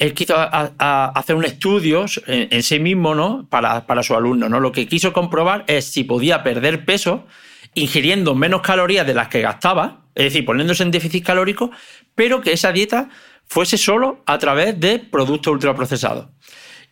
[0.00, 3.46] él quiso hacer un estudio en, sí mismo ¿no?
[3.50, 4.48] para, para su alumno.
[4.48, 4.58] ¿no?
[4.58, 7.26] Lo que quiso comprobar es si podía perder peso
[7.74, 11.70] ingiriendo menos calorías de las que gastaba, es decir, poniéndose en déficit calórico,
[12.14, 13.10] pero que esa dieta
[13.46, 16.28] fuese solo a través de productos ultraprocesados.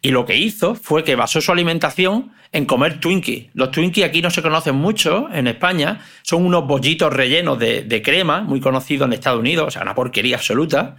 [0.02, 3.46] Y lo que hizo fue que basó su alimentación en comer Twinkies.
[3.54, 6.00] Los Twinkies aquí no se conocen mucho en España.
[6.22, 10.36] Son unos bollitos rellenos de, crema, muy conocidos en Estados Unidos, o sea, una porquería
[10.36, 10.96] absoluta.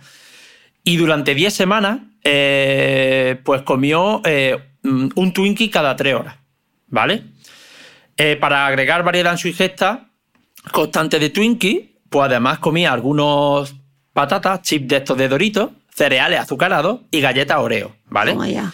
[0.89, 6.37] Y durante 10 semanas, eh, pues comió eh, un Twinkie cada 3 horas.
[6.87, 7.25] ¿Vale?
[8.17, 10.09] Eh, para agregar variedad en su ingesta
[10.71, 13.75] constante de Twinkie, pues además comía algunos
[14.13, 18.33] patatas, chips de estos de Doritos, cereales azucarados y galletas Oreo, ¿vale?
[18.33, 18.69] O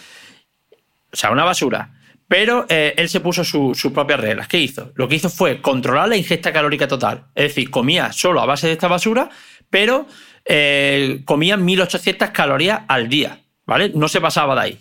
[1.12, 1.92] sea, una basura.
[2.28, 4.48] Pero eh, él se puso sus propias reglas.
[4.48, 4.90] ¿Qué hizo?
[4.94, 7.26] Lo que hizo fue controlar la ingesta calórica total.
[7.34, 9.28] Es decir, comía solo a base de esta basura,
[9.68, 10.06] pero
[10.48, 13.90] eh, comía 1800 calorías al día, ¿vale?
[13.94, 14.80] No se pasaba de ahí.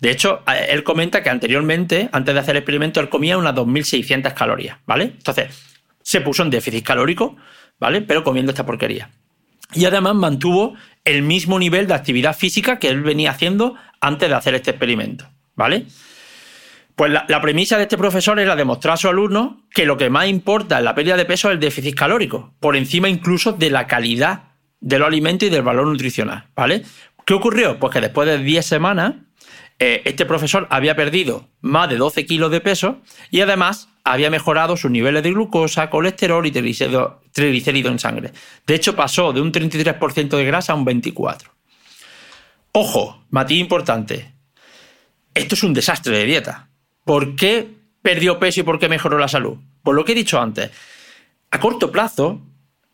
[0.00, 4.34] De hecho, él comenta que anteriormente, antes de hacer el experimento, él comía unas 2.600
[4.34, 5.04] calorías, ¿vale?
[5.04, 5.48] Entonces,
[6.02, 7.36] se puso en déficit calórico,
[7.78, 8.02] ¿vale?
[8.02, 9.10] Pero comiendo esta porquería
[9.74, 14.34] y además mantuvo el mismo nivel de actividad física que él venía haciendo antes de
[14.34, 15.86] hacer este experimento, ¿vale?
[16.96, 20.28] Pues la, premisa de este profesor era demostrar a su alumno que lo que más
[20.28, 23.88] importa en la pérdida de peso es el déficit calórico, por encima incluso de la
[23.88, 24.53] calidad
[24.84, 26.82] de los alimentos y del valor nutricional, ¿vale?
[27.24, 27.78] ¿Qué ocurrió?
[27.78, 29.14] Pues que después de 10 semanas,
[29.78, 34.76] eh, este profesor había perdido más de 12 kilos de peso y además había mejorado
[34.76, 38.32] sus niveles de glucosa, colesterol y triglicéridos en sangre.
[38.66, 41.38] De hecho, pasó de un 33% de grasa a un 24%.
[42.72, 44.34] Ojo, matiz importante.
[45.32, 46.68] Esto es un desastre de dieta.
[47.04, 47.68] ¿Por qué
[48.02, 49.56] perdió peso y por qué mejoró la salud?
[49.82, 50.70] Por lo que he dicho antes.
[51.50, 52.42] A corto plazo,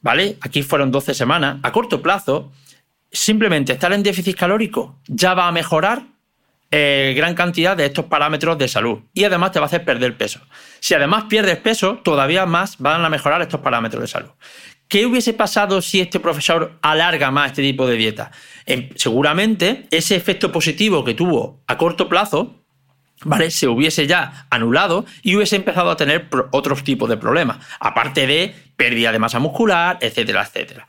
[0.00, 0.36] ¿vale?
[0.40, 1.58] Aquí fueron 12 semanas.
[1.62, 2.52] A corto plazo,
[3.10, 6.02] simplemente estar en déficit calórico ya va a mejorar
[6.72, 10.16] eh, gran cantidad de estos parámetros de salud y además te va a hacer perder
[10.16, 10.40] peso.
[10.78, 14.30] Si además pierdes peso, todavía más van a mejorar estos parámetros de salud.
[14.86, 18.30] ¿Qué hubiese pasado si este profesor alarga más este tipo de dieta?
[18.66, 22.59] Eh, seguramente ese efecto positivo que tuvo a corto plazo
[23.24, 23.50] ¿vale?
[23.50, 28.54] se hubiese ya anulado y hubiese empezado a tener otros tipos de problemas, aparte de
[28.76, 30.86] pérdida de masa muscular, etcétera, etcétera.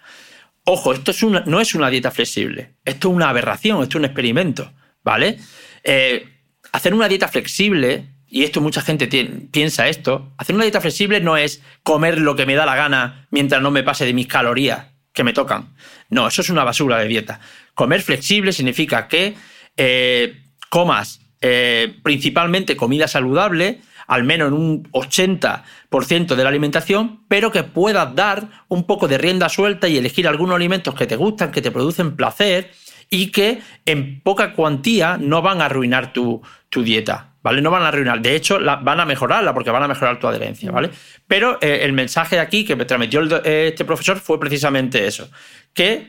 [0.63, 4.05] Ojo, esto es no es una dieta flexible, esto es una aberración, esto es un
[4.05, 4.71] experimento,
[5.03, 5.39] ¿vale?
[5.83, 6.27] Eh,
[6.71, 9.07] hacer una dieta flexible, y esto mucha gente
[9.51, 13.27] piensa esto, hacer una dieta flexible no es comer lo que me da la gana
[13.29, 15.75] mientras no me pase de mis calorías que me tocan.
[16.09, 17.41] No, eso es una basura de dieta.
[17.73, 19.35] Comer flexible significa que
[19.75, 27.51] eh, comas eh, principalmente comida saludable, al menos en un 80% de la alimentación, pero
[27.51, 31.51] que puedas dar un poco de rienda suelta y elegir algunos alimentos que te gustan,
[31.51, 32.71] que te producen placer
[33.09, 36.41] y que en poca cuantía no van a arruinar tu,
[36.75, 37.61] dieta, ¿vale?
[37.61, 40.71] No van a arruinar, de hecho van a mejorarla porque van a mejorar tu adherencia,
[40.71, 40.91] ¿vale?
[41.27, 45.29] Pero eh, el mensaje aquí que me transmitió eh, este profesor fue precisamente eso,
[45.73, 46.07] que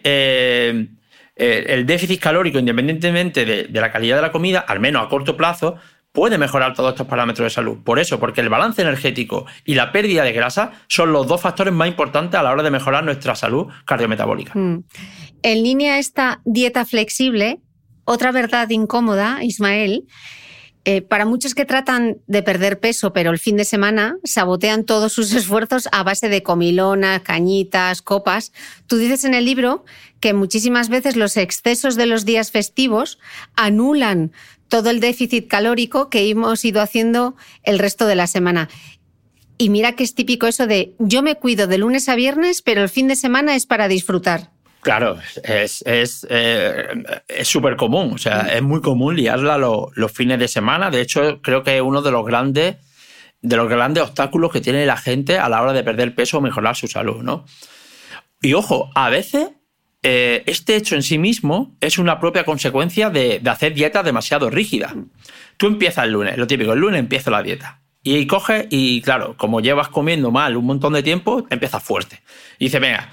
[1.34, 5.36] el déficit calórico, independientemente de, de la calidad de la comida, al menos a corto
[5.36, 5.78] plazo,
[6.12, 7.78] puede mejorar todos estos parámetros de salud.
[7.82, 11.72] Por eso, porque el balance energético y la pérdida de grasa son los dos factores
[11.72, 14.52] más importantes a la hora de mejorar nuestra salud cardiometabólica.
[14.54, 14.84] Mm.
[15.42, 17.60] En línea esta dieta flexible,
[18.04, 20.06] otra verdad incómoda, Ismael,
[20.84, 25.12] eh, para muchos que tratan de perder peso, pero el fin de semana sabotean todos
[25.12, 28.52] sus esfuerzos a base de comilonas, cañitas, copas.
[28.86, 29.84] Tú dices en el libro
[30.22, 33.18] que muchísimas veces los excesos de los días festivos
[33.56, 34.32] anulan
[34.68, 38.70] todo el déficit calórico que hemos ido haciendo el resto de la semana.
[39.58, 42.82] Y mira que es típico eso de yo me cuido de lunes a viernes, pero
[42.82, 44.52] el fin de semana es para disfrutar.
[44.80, 45.84] Claro, es
[47.42, 50.90] súper común, o sea, es muy común liarla los fines de semana.
[50.90, 52.76] De hecho, creo que es uno de los grandes
[53.40, 56.40] de los grandes obstáculos que tiene la gente a la hora de perder peso o
[56.40, 57.44] mejorar su salud, ¿no?
[58.40, 59.48] Y ojo, a veces
[60.02, 64.94] eh, este hecho en sí mismo es una propia consecuencia de, hacer dietas demasiado rígidas.
[65.56, 67.80] Tú empiezas el lunes, lo típico, el lunes empieza la dieta.
[68.02, 72.20] Y coges y claro, como llevas comiendo mal un montón de tiempo, empiezas fuerte.
[72.58, 73.10] Y dices, venga,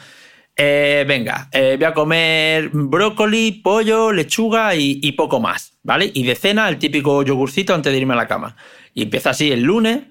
[0.55, 6.09] eh, venga, eh, voy a comer brócoli, pollo, lechuga y, y, poco más, ¿vale?
[6.11, 8.55] Y de cena el típico yogurcito antes de irme a la cama.
[8.95, 10.01] Y empieza así el lunes,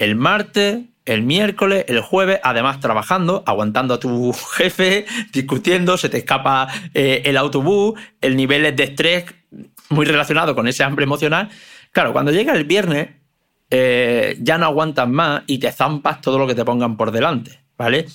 [0.00, 6.18] el martes, el miércoles, el jueves, además trabajando, aguantando a tu jefe, discutiendo, se te
[6.18, 9.24] escapa eh, el autobús, el nivel de estrés
[9.90, 11.48] muy relacionado con ese hambre emocional.
[11.92, 13.10] Claro, cuando llega el viernes,
[13.70, 17.60] eh, ya no aguantas más y te zampas todo lo que te pongan por delante,
[17.76, 18.06] ¿vale?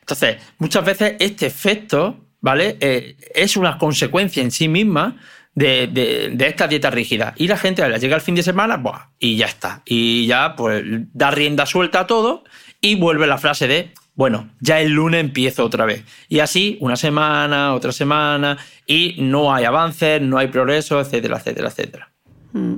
[0.00, 2.76] Entonces, muchas veces este efecto, ¿vale?
[2.80, 5.16] Eh, es una consecuencia en sí misma
[5.54, 7.34] de, esta dieta rígida.
[7.36, 8.82] Y la gente llega el fin de semana
[9.18, 9.82] y ya está.
[9.84, 12.44] Y ya pues da rienda suelta a todo
[12.80, 16.04] y vuelve la frase de, bueno, ya el lunes empiezo otra vez.
[16.28, 21.68] Y así una semana, otra semana, y no hay avances, no hay progreso, etcétera, etcétera,
[21.68, 22.12] etcétera.
[22.52, 22.76] Mm.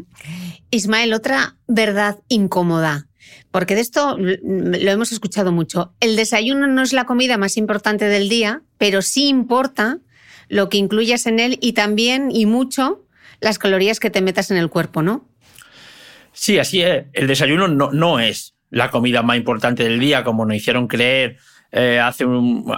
[0.70, 3.07] Ismael, otra verdad incómoda.
[3.51, 5.95] Porque de esto lo hemos escuchado mucho.
[6.01, 10.01] El desayuno no es la comida más importante del día, pero sí importa
[10.55, 13.03] lo que incluyas en él y también y mucho
[13.41, 15.25] las calorías que te metas en el cuerpo, ¿no?
[16.33, 17.07] Sí, así es.
[17.13, 21.39] El desayuno no, no es la comida más importante del día, como nos hicieron creer
[21.73, 22.25] eh, hace,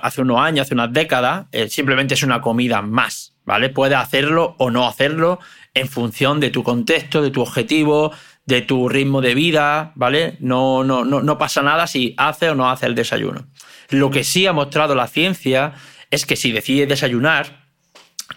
[0.02, 1.48] hace unos años, hace unas décadas.
[1.52, 3.68] Eh, simplemente es una comida más, ¿vale?
[3.68, 5.38] Puedes hacerlo o no hacerlo
[5.74, 8.10] en función de tu contexto, de tu objetivo,
[8.46, 10.38] de tu ritmo de vida, ¿vale?
[10.40, 13.48] No, no, no, no pasa nada si hace o no hace el desayuno.
[13.90, 15.74] Lo que sí ha mostrado la ciencia
[16.10, 17.65] es que si decides desayunar,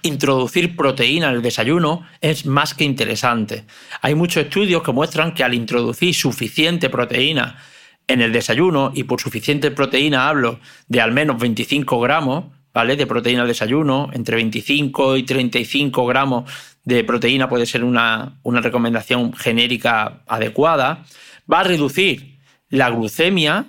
[0.01, 3.65] introducir proteína en el desayuno es más que interesante.
[4.01, 7.57] Hay muchos estudios que muestran que al introducir suficiente proteína
[8.07, 12.95] en el desayuno, y por suficiente proteína hablo de al menos 25 gramos, ¿vale?
[12.95, 16.51] De proteína al desayuno, entre 25 y 35 gramos
[16.83, 21.05] de proteína puede ser una, recomendación genérica adecuada,
[21.51, 23.65] va a reducir la glucemia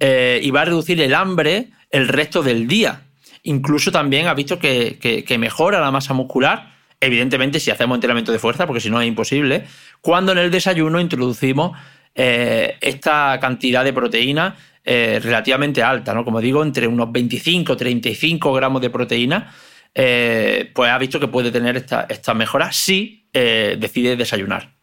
[0.00, 3.02] eh, y va a reducir el hambre el resto del día.
[3.44, 8.66] Incluso también ha visto que, mejora la masa muscular, evidentemente si hacemos entrenamiento de fuerza,
[8.66, 9.64] porque si no es imposible,
[10.00, 11.76] cuando en el desayuno introducimos
[12.14, 16.24] eh, esta cantidad de proteína eh, relativamente alta, ¿no?
[16.24, 19.52] Como digo, entre unos 25 35 gramos de proteína,
[19.94, 24.74] eh, pues ha visto que puede tener esta, esta mejora si decide desayunar.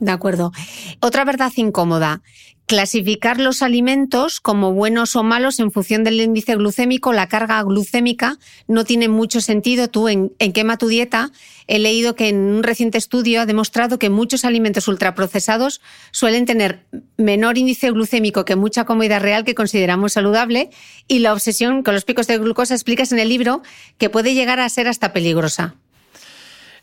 [0.00, 0.52] De acuerdo.
[1.00, 2.22] Otra verdad incómoda
[2.70, 8.38] clasificar los alimentos como buenos o malos en función del índice glucémico, la carga glucémica,
[8.68, 9.88] no tiene mucho sentido.
[9.90, 11.32] Tú en, Quema tu dieta
[11.66, 15.80] he leído que en un reciente estudio ha demostrado que muchos alimentos ultraprocesados
[16.12, 16.84] suelen tener
[17.16, 20.70] menor índice glucémico que mucha comida real que consideramos saludable
[21.08, 23.62] y la obsesión con los picos de glucosa explicas en el libro
[23.98, 25.74] que puede llegar a ser hasta peligrosa.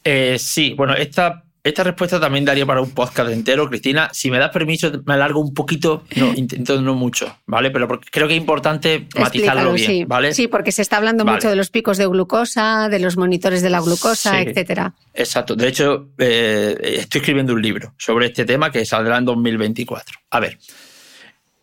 [0.04, 4.10] Eh, sí, bueno, esta esta respuesta también daría para un podcast entero, Cristina.
[4.14, 7.72] Si me das permiso, me alargo un poquito, no, intento no mucho, ¿vale?
[7.72, 10.06] Pero porque creo que es importante matizarlo bien, sí.
[10.06, 10.34] ¿vale?
[10.34, 13.70] Sí, porque se está hablando mucho de los picos de glucosa, de los monitores de
[13.70, 14.94] la glucosa, etcétera.
[15.14, 15.56] Exacto.
[15.56, 20.20] De hecho, eh, estoy escribiendo un libro sobre este tema que saldrá en 2024.
[20.32, 20.58] A ver.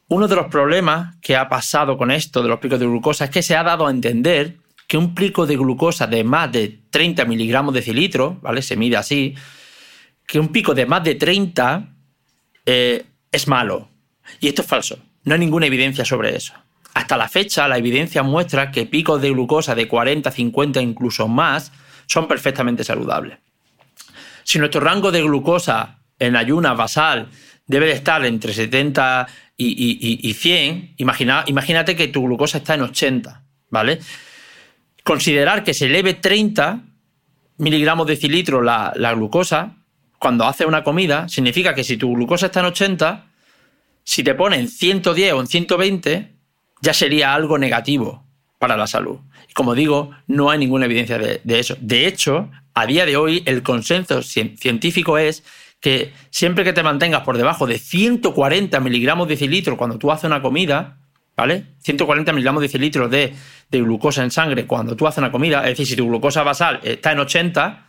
[0.08, 3.30] Uno de los problemas que ha pasado con esto de los picos de glucosa es
[3.30, 7.24] que se ha dado a entender que un pico de glucosa de más de 30
[7.24, 8.62] miligramos de cilitro, ¿vale?
[8.62, 9.34] Se mide así,
[10.26, 11.88] que un pico de más de 30
[12.66, 13.88] eh, es malo.
[14.40, 14.98] Y esto es falso.
[15.24, 16.54] No hay ninguna evidencia sobre eso.
[16.94, 21.72] Hasta la fecha, la evidencia muestra que picos de glucosa de 40, 50, incluso más,
[22.06, 23.38] son perfectamente saludables.
[24.44, 27.28] Si nuestro rango de glucosa en ayunas basal
[27.66, 33.42] debe de estar entre 70 y, 100, imagina, imagínate que tu glucosa está en 80,
[33.70, 33.98] ¿vale?
[35.02, 36.80] Considerar que se eleve 30
[37.58, 39.83] miligramos de cilitro la glucosa
[40.24, 43.26] cuando haces una comida, significa que si tu glucosa está en 80,
[44.04, 46.32] si te ponen 110 o en 120,
[46.80, 48.24] ya sería algo negativo
[48.58, 49.18] para la salud.
[49.52, 51.76] Como digo, no hay ninguna evidencia de, eso.
[51.78, 55.44] De hecho, a día de hoy, el consenso científico es
[55.78, 60.24] que siempre que te mantengas por debajo de 140 miligramos de cilitro cuando tú haces
[60.24, 61.00] una comida,
[61.36, 61.66] ¿vale?
[61.82, 63.34] 140 miligramos de cilitro de,
[63.70, 66.80] de glucosa en sangre cuando tú haces una comida, es decir, si tu glucosa basal
[66.82, 67.88] está en 80,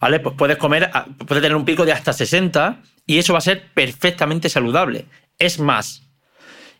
[0.00, 0.20] ¿vale?
[0.20, 3.68] Pues puedes comer, puedes tener un pico de hasta 60 y eso va a ser
[3.72, 5.06] perfectamente saludable.
[5.38, 6.02] Es más,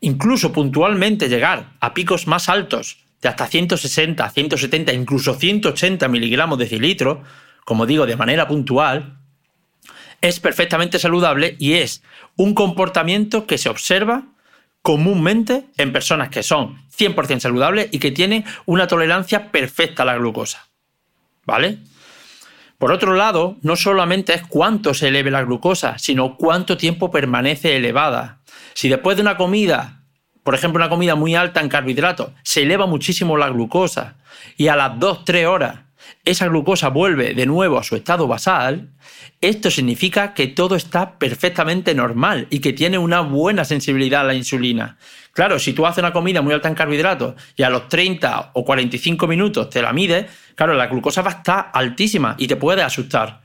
[0.00, 6.66] incluso puntualmente llegar a picos más altos de hasta 160, 170, incluso 180 miligramos de
[6.66, 7.22] cilitro,
[7.64, 9.18] como digo, de manera puntual,
[10.20, 12.02] es perfectamente saludable y es
[12.36, 14.24] un comportamiento que se observa
[14.82, 20.16] comúnmente en personas que son 100% saludables y que tienen una tolerancia perfecta a la
[20.16, 20.68] glucosa.
[21.44, 21.78] ¿Vale?
[22.78, 27.76] Por otro lado, no solamente es cuánto se eleve la glucosa, sino cuánto tiempo permanece
[27.76, 28.40] elevada.
[28.74, 30.02] Si después de una comida,
[30.42, 34.16] por ejemplo una comida muy alta en carbohidratos, se eleva muchísimo la glucosa
[34.56, 35.86] y a las 2-3 horas
[36.24, 38.90] esa glucosa vuelve de nuevo a su estado basal,
[39.40, 44.34] esto significa que todo está perfectamente normal y que tiene una buena sensibilidad a la
[44.34, 44.98] insulina.
[45.37, 48.64] Claro, si tú haces una comida muy alta en carbohidratos y a los 30 o
[48.64, 50.24] 45 minutos te la mides,
[50.55, 53.43] claro, la glucosa va a estar altísima y te puede asustar.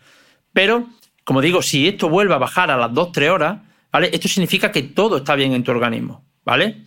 [0.54, 0.88] Pero,
[1.26, 3.58] como digo, si esto vuelve a bajar a las 2-3 horas,
[3.92, 4.10] ¿vale?
[4.14, 6.84] Esto significa que todo está bien en tu organismo, ¿vale?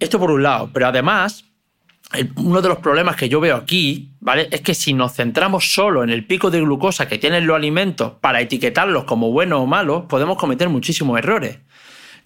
[0.00, 1.44] Esto por un lado, pero además
[2.38, 4.48] uno de los problemas que yo veo aquí, ¿vale?
[4.50, 8.14] Es que si nos centramos solo en el pico de glucosa que tienen los alimentos
[8.20, 11.60] para etiquetarlos como buenos o malos, podemos cometer muchísimos errores.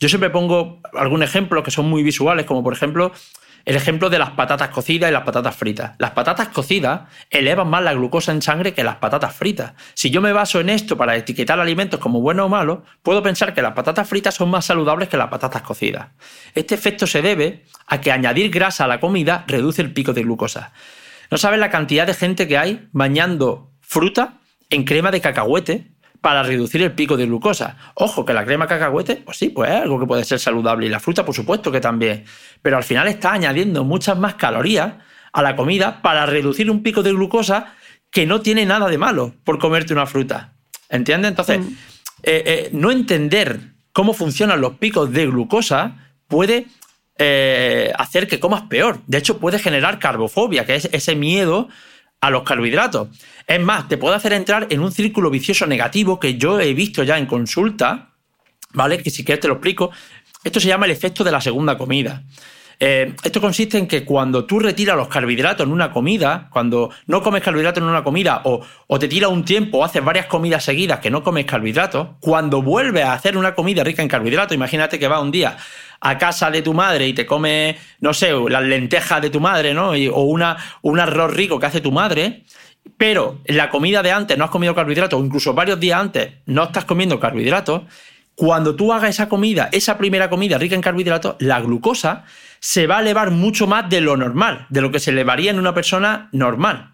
[0.03, 3.12] Yo siempre pongo algún ejemplo que son muy visuales, como por ejemplo
[3.64, 5.92] el ejemplo de las patatas cocidas y las patatas fritas.
[5.98, 9.74] Las patatas cocidas elevan más la glucosa en sangre que las patatas fritas.
[9.94, 13.55] Si yo me baso en esto para etiquetar alimentos como buenos o malos, puedo pensar
[13.55, 16.09] que las patatas fritas son más saludables que las patatas cocidas.
[16.57, 20.24] Este efecto se debe a que añadir grasa a la comida reduce el pico de
[20.24, 20.72] glucosa.
[21.30, 25.91] No sabes la cantidad de gente que hay bañando fruta en crema de cacahuete
[26.22, 27.76] para reducir el pico de glucosa.
[27.94, 30.86] Ojo, que la crema cacahuete, pues sí, pues es algo que puede ser saludable.
[30.86, 32.24] Y la fruta, por supuesto que también.
[32.62, 34.94] Pero al final está añadiendo muchas más calorías
[35.32, 37.74] a la comida para reducir un pico de glucosa
[38.10, 40.52] que no tiene nada de malo por comerte una fruta.
[40.88, 41.30] ¿Entiendes?
[41.30, 41.72] Entonces, mm.
[42.22, 43.58] eh, eh, no entender
[43.92, 46.66] cómo funcionan los picos de glucosa puede
[47.18, 49.00] eh, hacer que comas peor.
[49.08, 51.68] De hecho, puede generar carbofobia, que es ese miedo
[52.22, 53.08] a los carbohidratos.
[53.46, 57.02] Es más, te puede hacer entrar en un círculo vicioso negativo que yo he visto
[57.02, 58.12] ya en consulta,
[58.72, 59.02] ¿vale?
[59.02, 59.90] Que si quieres te lo explico.
[60.44, 62.22] Esto se llama el efecto de la segunda comida.
[62.84, 67.22] Eh, esto consiste en que cuando tú retiras los carbohidratos en una comida, cuando no
[67.22, 70.98] comes carbohidratos en una comida o, te tira un tiempo o haces varias comidas seguidas
[70.98, 75.06] que no comes carbohidratos, cuando vuelves a hacer una comida rica en carbohidratos, imagínate que
[75.06, 75.56] va un día
[76.00, 79.74] a casa de tu madre y te comes, no sé, las lentejas de tu madre,
[79.74, 79.90] ¿no?
[79.90, 82.42] o una, un arroz rico que hace tu madre,
[82.96, 86.64] pero la comida de antes no has comido carbohidratos, o incluso varios días antes no
[86.64, 87.82] estás comiendo carbohidratos,
[88.34, 92.24] cuando tú hagas esa comida, esa primera comida rica en carbohidratos, la glucosa
[92.62, 95.58] se va a elevar mucho más de lo normal, de lo que se elevaría en
[95.58, 96.92] una persona normal.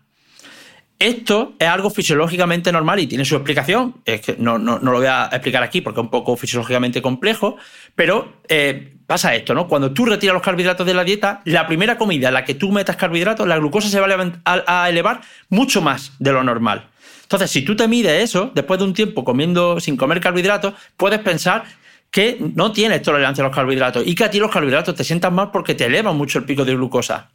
[0.99, 3.97] Esto es algo fisiológicamente normal y tiene su explicación.
[4.07, 7.59] Es que no, lo voy a explicar aquí porque es un poco fisiológicamente complejo,
[7.95, 9.69] pero eh, pasa esto, ¿no?
[9.69, 12.73] Cuando tú retiras los carbohidratos de la dieta, la primera comida en la que tú
[12.73, 14.07] metas carbohidratos, la glucosa se va
[14.45, 16.89] a elevar mucho más de lo normal.
[17.25, 21.21] Entonces, si tú te mides eso, después de un tiempo comiendo sin comer carbohidratos, puedes
[21.21, 21.65] pensar
[22.11, 25.35] que no tienes tolerancia a los carbohidratos y que a ti los carbohidratos te sientan
[25.35, 27.31] mal porque te elevan mucho el pico de glucosa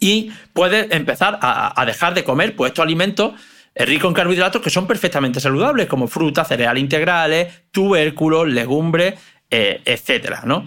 [0.00, 3.34] y puedes empezar a, dejar de comer pues, estos alimentos
[3.74, 9.14] eh, ricos en carbohidratos que son perfectamente saludables, como frutas, cereales integrales, tubérculos, legumbres,
[9.48, 10.66] eh, etcétera, ¿no?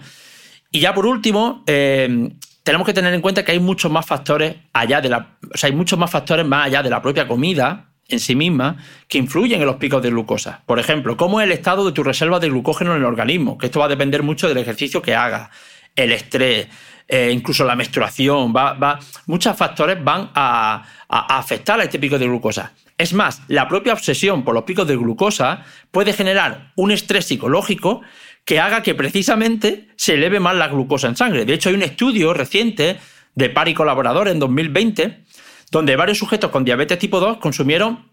[0.70, 2.30] Y ya por último, eh,
[2.62, 5.36] tenemos que tener en cuenta que hay muchos más factores allá de la.
[5.52, 8.76] O sea, hay muchos más factores más allá de la propia comida en sí misma
[9.08, 10.62] que influyen en los picos de glucosa.
[10.66, 13.66] Por ejemplo, cómo es el estado de tu reserva de glucógeno en el organismo, que
[13.66, 15.50] esto va a depender mucho del ejercicio que hagas,
[15.94, 16.68] el estrés,
[17.08, 22.26] eh, incluso la menstruación, va, va, muchos factores van a, afectar a este pico de
[22.26, 22.72] glucosa.
[22.98, 28.02] Es más, la propia obsesión por los picos de glucosa puede generar un estrés psicológico
[28.44, 31.44] que haga que precisamente se eleve más la glucosa en sangre.
[31.44, 32.98] De hecho, hay un estudio reciente
[33.34, 35.24] de par y colaboradores en 2020
[35.70, 38.10] donde varios sujetos con diabetes tipo 2 consumieron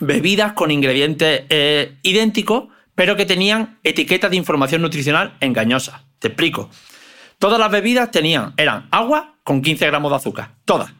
[0.00, 6.04] bebidas con ingredientes eh, idénticos, pero que tenían etiquetas de información nutricional engañosa.
[6.18, 6.70] Te explico.
[7.38, 10.92] Todas las bebidas tenían, eran agua con 15 gramos de azúcar, todas.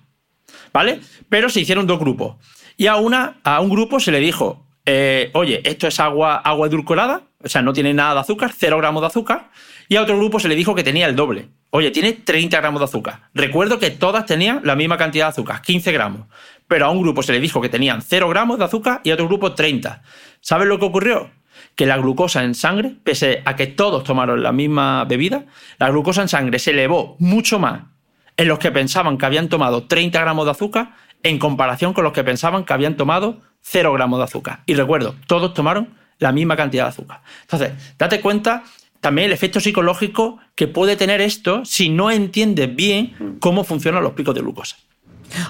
[0.72, 1.00] ¿Vale?
[1.28, 2.36] Pero se hicieron dos grupos.
[2.76, 6.68] Y a, una, a un grupo se le dijo, eh, oye, esto es agua, agua
[6.68, 9.50] edulcorada, o sea, no tiene nada de azúcar, 0 gramos de azúcar.
[9.88, 11.48] Y a otro grupo se le dijo que tenía el doble.
[11.70, 13.28] Oye, tiene 30 gramos de azúcar.
[13.32, 16.26] Recuerdo que todas tenían la misma cantidad de azúcar, 15 gramos.
[16.66, 19.14] Pero a un grupo se le dijo que tenían 0 gramos de azúcar y a
[19.14, 20.02] otro grupo 30.
[20.40, 21.30] ¿Sabes lo que ocurrió?
[21.74, 25.44] que la glucosa en sangre, pese a que todos tomaron la misma bebida,
[25.78, 27.82] la glucosa en sangre se elevó mucho más
[28.36, 32.12] en los que pensaban que habían tomado 30 gramos de azúcar en comparación con los
[32.12, 34.60] que pensaban que habían tomado cero gramos de azúcar.
[34.66, 37.22] Y recuerdo, todos tomaron la misma cantidad de azúcar.
[37.42, 38.64] Entonces, date cuenta
[39.00, 44.12] también el efecto psicológico que puede tener esto si no entiendes bien cómo funcionan los
[44.12, 44.76] picos de glucosa.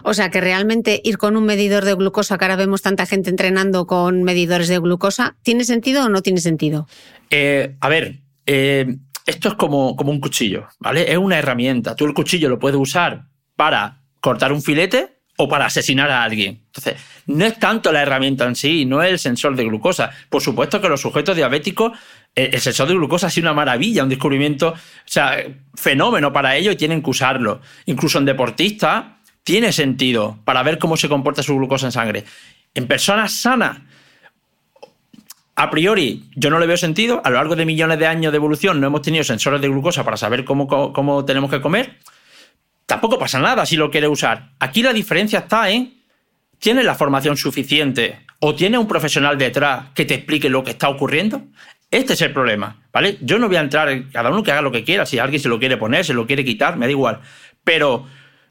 [0.03, 3.31] O sea que realmente ir con un medidor de glucosa, que ahora vemos tanta gente
[3.31, 6.89] entrenando con medidores de glucosa, ¿tiene sentido o no tiene sentido?
[7.31, 11.11] Eh, a ver, eh, esto es como, como un cuchillo, ¿vale?
[11.13, 11.95] Es una herramienta.
[11.95, 16.61] Tú el cuchillo lo puedes usar para cortar un filete o para asesinar a alguien.
[16.67, 20.11] Entonces, no es tanto la herramienta en sí, no es el sensor de glucosa.
[20.29, 21.93] Por supuesto que los sujetos diabéticos,
[22.35, 25.37] el sensor de glucosa ha sido una maravilla, un descubrimiento, o sea,
[25.75, 27.61] fenómeno para ellos y tienen que usarlo.
[27.87, 29.05] Incluso en deportistas
[29.45, 32.25] tiene sentido para ver cómo se comporta su glucosa en sangre.
[32.75, 33.79] En personas sanas,
[35.55, 37.21] a priori, yo no le veo sentido.
[37.25, 40.05] A lo largo de millones de años de evolución no hemos tenido sensores de glucosa
[40.05, 41.97] para saber cómo, cómo, tenemos que comer.
[42.89, 44.53] Tampoco pasa nada si lo quiere usar.
[44.61, 45.93] Aquí la diferencia está en,
[46.59, 50.89] ¿tienes la formación suficiente o tiene un profesional detrás que te explique lo que está
[50.89, 51.43] ocurriendo?
[51.91, 53.19] Este es el problema, ¿vale?
[53.21, 55.39] Yo no voy a entrar en cada uno que haga lo que quiera, si alguien
[55.39, 57.21] se lo quiere poner, se lo quiere quitar, me da igual.
[57.63, 58.07] Pero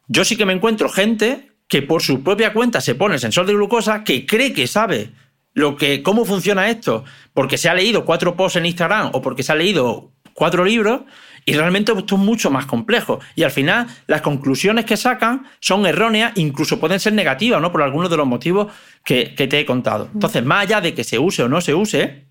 [0.07, 3.47] yo sí que me encuentro gente que por su propia cuenta se pone el sensor
[3.47, 5.13] de glucosa, que cree que sabe
[5.55, 9.41] lo que, cómo funciona esto, porque se ha leído cuatro posts en Instagram o porque
[9.41, 11.01] se ha leído cuatro libros,
[11.47, 13.21] y realmente esto es mucho más complejo.
[13.33, 17.71] Y al final, las conclusiones que sacan son erróneas, incluso pueden ser negativas, ¿no?
[17.71, 18.67] Por algunos de los motivos
[19.05, 20.09] que, te he contado.
[20.13, 22.25] Entonces, más allá de que se use o no se use,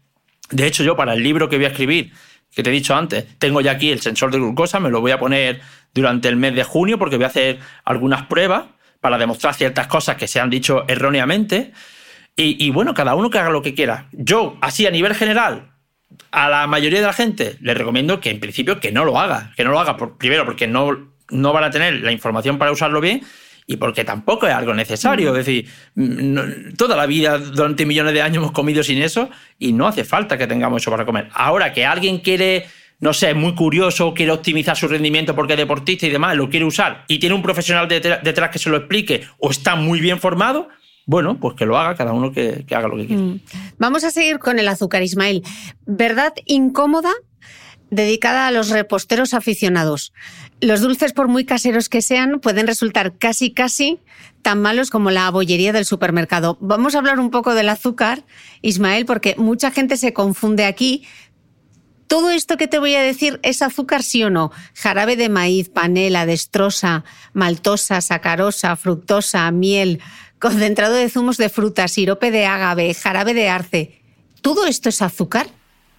[0.50, 2.12] de hecho, yo para el libro que voy a escribir,
[2.54, 5.12] que te he dicho antes, tengo ya aquí el sensor de glucosa, me lo voy
[5.12, 5.62] a poner
[5.94, 8.64] durante el mes de junio porque voy a hacer algunas pruebas
[9.00, 11.72] para demostrar ciertas cosas que se han dicho erróneamente.
[12.36, 14.08] Y, bueno, cada uno que haga lo que quiera.
[14.12, 15.70] Yo, así a nivel general,
[16.30, 19.52] a la mayoría de la gente le recomiendo que en principio que no lo haga.
[19.56, 23.00] Que no lo haga, primero porque no, no van a tener la información para usarlo
[23.00, 23.22] bien
[23.66, 25.36] y porque tampoco es algo necesario.
[25.36, 25.68] Es decir,
[26.76, 29.28] toda la vida, durante millones de años hemos comido sin eso
[29.58, 31.28] y no hace falta que tengamos eso para comer.
[31.32, 32.66] Ahora que alguien quiere
[32.98, 36.64] no sé, muy curioso, quiere optimizar su rendimiento porque es deportista y demás, lo quiere
[36.64, 40.68] usar y tiene un profesional detrás que se lo explique o está muy bien formado,
[41.06, 43.22] bueno, pues que lo haga, cada uno que, haga lo que quiera.
[43.22, 43.40] Mm.
[43.78, 45.42] Vamos a seguir con el azúcar, Ismael.
[45.86, 47.10] ¿Verdad incómoda?
[47.88, 50.12] dedicada a los reposteros aficionados.
[50.60, 54.00] Los dulces, por muy caseros que sean, pueden resultar casi, casi
[54.42, 56.58] tan malos como la bollería del supermercado.
[56.60, 58.24] Vamos a hablar un poco del azúcar,
[58.60, 61.04] Ismael, porque mucha gente se confunde aquí
[62.06, 64.52] todo esto que te voy a decir es azúcar, sí o no.
[64.74, 70.00] Jarabe de maíz, panela, destrosa, maltosa, sacarosa, fructosa, miel,
[70.38, 74.00] concentrado de zumos de fruta, sirope de ágave, jarabe de arce.
[74.42, 75.46] ¿Todo esto es azúcar?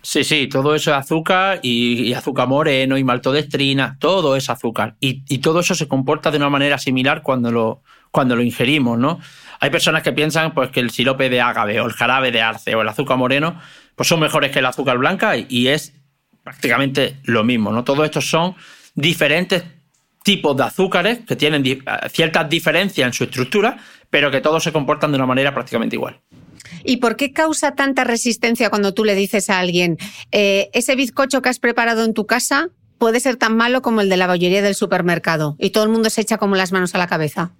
[0.01, 4.95] Sí, sí, todo eso es azúcar y, azúcar moreno y maltodestrina, todo es azúcar.
[4.99, 7.81] Y, todo eso se comporta de una manera similar cuando lo,
[8.11, 9.19] cuando lo ingerimos, ¿no?
[9.59, 12.75] Hay personas que piensan pues, que el sirope de ágave o el jarabe de arce
[12.75, 13.59] o el azúcar moreno
[13.95, 15.93] pues son mejores que el azúcar blanca y es
[16.43, 17.71] prácticamente lo mismo.
[17.71, 17.83] ¿no?
[17.83, 18.55] Todos estos son
[18.93, 19.63] diferentes
[20.23, 21.63] tipos de azúcares que tienen
[22.11, 23.77] ciertas diferencias en su estructura,
[24.09, 26.19] pero que todos se comportan de una manera prácticamente igual.
[26.83, 29.97] ¿Y por qué causa tanta resistencia cuando tú le dices a alguien,
[30.31, 34.09] eh, ese bizcocho que has preparado en tu casa puede ser tan malo como el
[34.09, 35.55] de la bollería del supermercado?
[35.59, 37.51] Y todo el mundo se echa como las manos a la cabeza.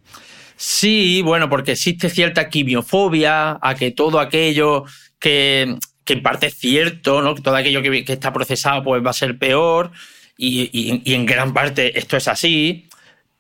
[0.56, 4.86] Sí, bueno, porque existe cierta quimiofobia a que todo aquello
[5.20, 5.78] que,
[6.08, 7.36] que en parte es cierto, ¿no?
[7.36, 9.92] que todo aquello que, está procesado pues, va a ser peor
[10.38, 12.88] y, en gran parte esto es así,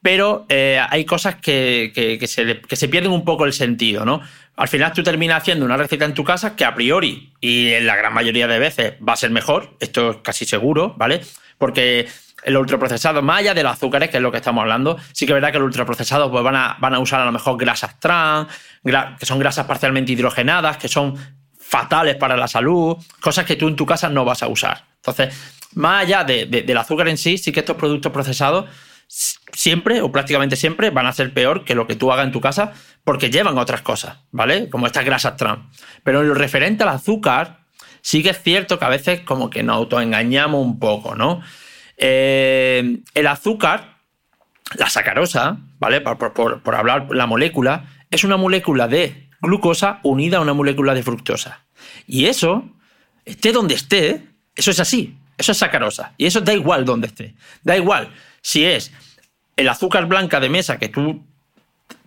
[0.01, 1.91] pero eh, hay cosas que,
[2.27, 4.05] se, pierden un poco el sentido.
[4.05, 4.21] ¿no?
[4.55, 7.87] Al final tú terminas haciendo una receta en tu casa que a priori y en
[7.87, 11.21] la gran mayoría de veces va a ser mejor, esto es casi seguro, ¿vale?
[11.57, 12.07] Porque
[12.43, 15.33] el ultraprocesado, más allá de los azúcares, que es lo que estamos hablando, sí que
[15.33, 17.99] es verdad que los ultraprocesados pues, van, a, van a usar a lo mejor grasas
[17.99, 18.47] trans,
[18.83, 21.15] que son grasas parcialmente hidrogenadas, que son
[21.59, 24.85] fatales para la salud, cosas que tú en tu casa no vas a usar.
[24.95, 25.35] Entonces,
[25.73, 28.65] más allá del azúcar en sí, sí que estos productos procesados
[29.07, 32.41] siempre o prácticamente siempre van a ser peor que lo que tú hagas en tu
[32.41, 32.73] casa
[33.03, 34.69] porque llevan otras cosas, ¿vale?
[34.69, 35.65] Como estas grasas trans.
[36.03, 37.61] Pero en lo referente al azúcar,
[38.01, 41.41] sí que es cierto que a veces como que nos autoengañamos un poco, ¿no?
[41.95, 43.97] Eh, el azúcar,
[44.75, 46.01] la sacarosa, ¿vale?
[46.01, 51.03] Por, por hablar la molécula, es una molécula de glucosa unida a una molécula de
[51.03, 51.65] fructosa.
[52.05, 52.69] Y eso,
[53.25, 55.17] esté donde esté, eso es así.
[55.37, 56.13] Eso es sacarosa.
[56.17, 57.35] Y eso da igual donde esté.
[57.63, 58.09] Da igual
[58.47, 58.93] si es
[59.57, 61.21] el azúcar blanca de mesa que tú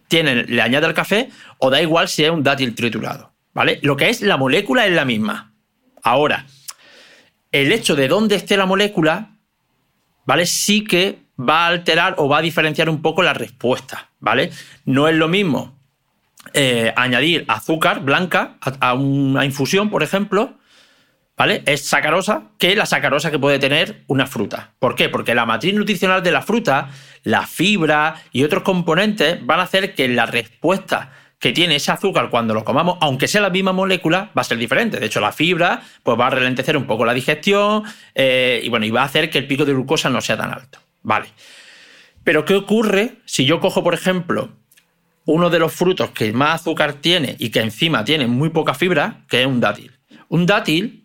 [0.08, 3.34] tienes, le añades al café, o da igual si es un dátil triturado.
[3.52, 3.78] ¿Vale?
[3.82, 5.52] Lo que es la molécula es la misma.
[6.02, 6.46] Ahora,
[7.52, 9.36] el hecho de dónde esté la molécula,
[10.24, 10.46] ¿vale?
[10.46, 14.50] Sí que va a alterar o va a diferenciar un poco la respuesta, ¿vale?
[14.86, 15.78] No es lo mismo
[16.54, 20.54] eh, añadir azúcar blanca a, una infusión, por ejemplo,
[21.40, 21.62] ¿vale?
[21.64, 24.74] Es sacarosa que la sacarosa que puede tener una fruta.
[24.78, 25.08] ¿Por qué?
[25.08, 26.90] Porque la matriz nutricional de la fruta,
[27.22, 32.28] la fibra y otros componentes van a hacer que la respuesta que tiene ese azúcar
[32.28, 35.00] cuando lo comamos, aunque sea la misma molécula, va a ser diferente.
[35.00, 37.84] De hecho, la fibra pues, va a ralentecer un poco la digestión
[38.14, 40.52] eh, y, bueno, y va a hacer que el pico de glucosa no sea tan
[40.52, 40.78] alto.
[41.02, 41.28] Vale.
[42.22, 44.50] Pero, ¿qué ocurre si yo cojo, por ejemplo,
[45.24, 49.24] uno de los frutos que más azúcar tiene y que encima tiene muy poca fibra,
[49.26, 49.92] que es un dátil?
[50.28, 51.00] Un dátil,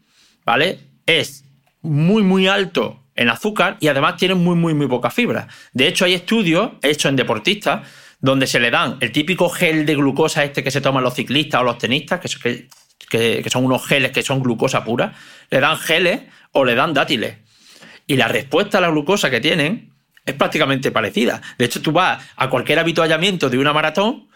[0.46, 0.80] ¿vale?
[1.06, 1.44] Es
[1.82, 5.48] muy, muy alto en azúcar y además tiene muy, muy, muy poca fibra.
[5.74, 7.88] De hecho, hay estudios hechos en deportistas
[8.20, 11.62] donde se le dan el típico gel de glucosa este que se toman los ciclistas
[11.62, 15.14] o los tenistas, que, son unos geles que son glucosa pura,
[15.50, 17.38] le dan geles o le dan dátiles.
[18.08, 19.94] Y la respuesta a la glucosa que tienen
[20.26, 21.42] es prácticamente parecida.
[21.58, 24.28] De hecho, tú vas a cualquier habituallamiento de una maratón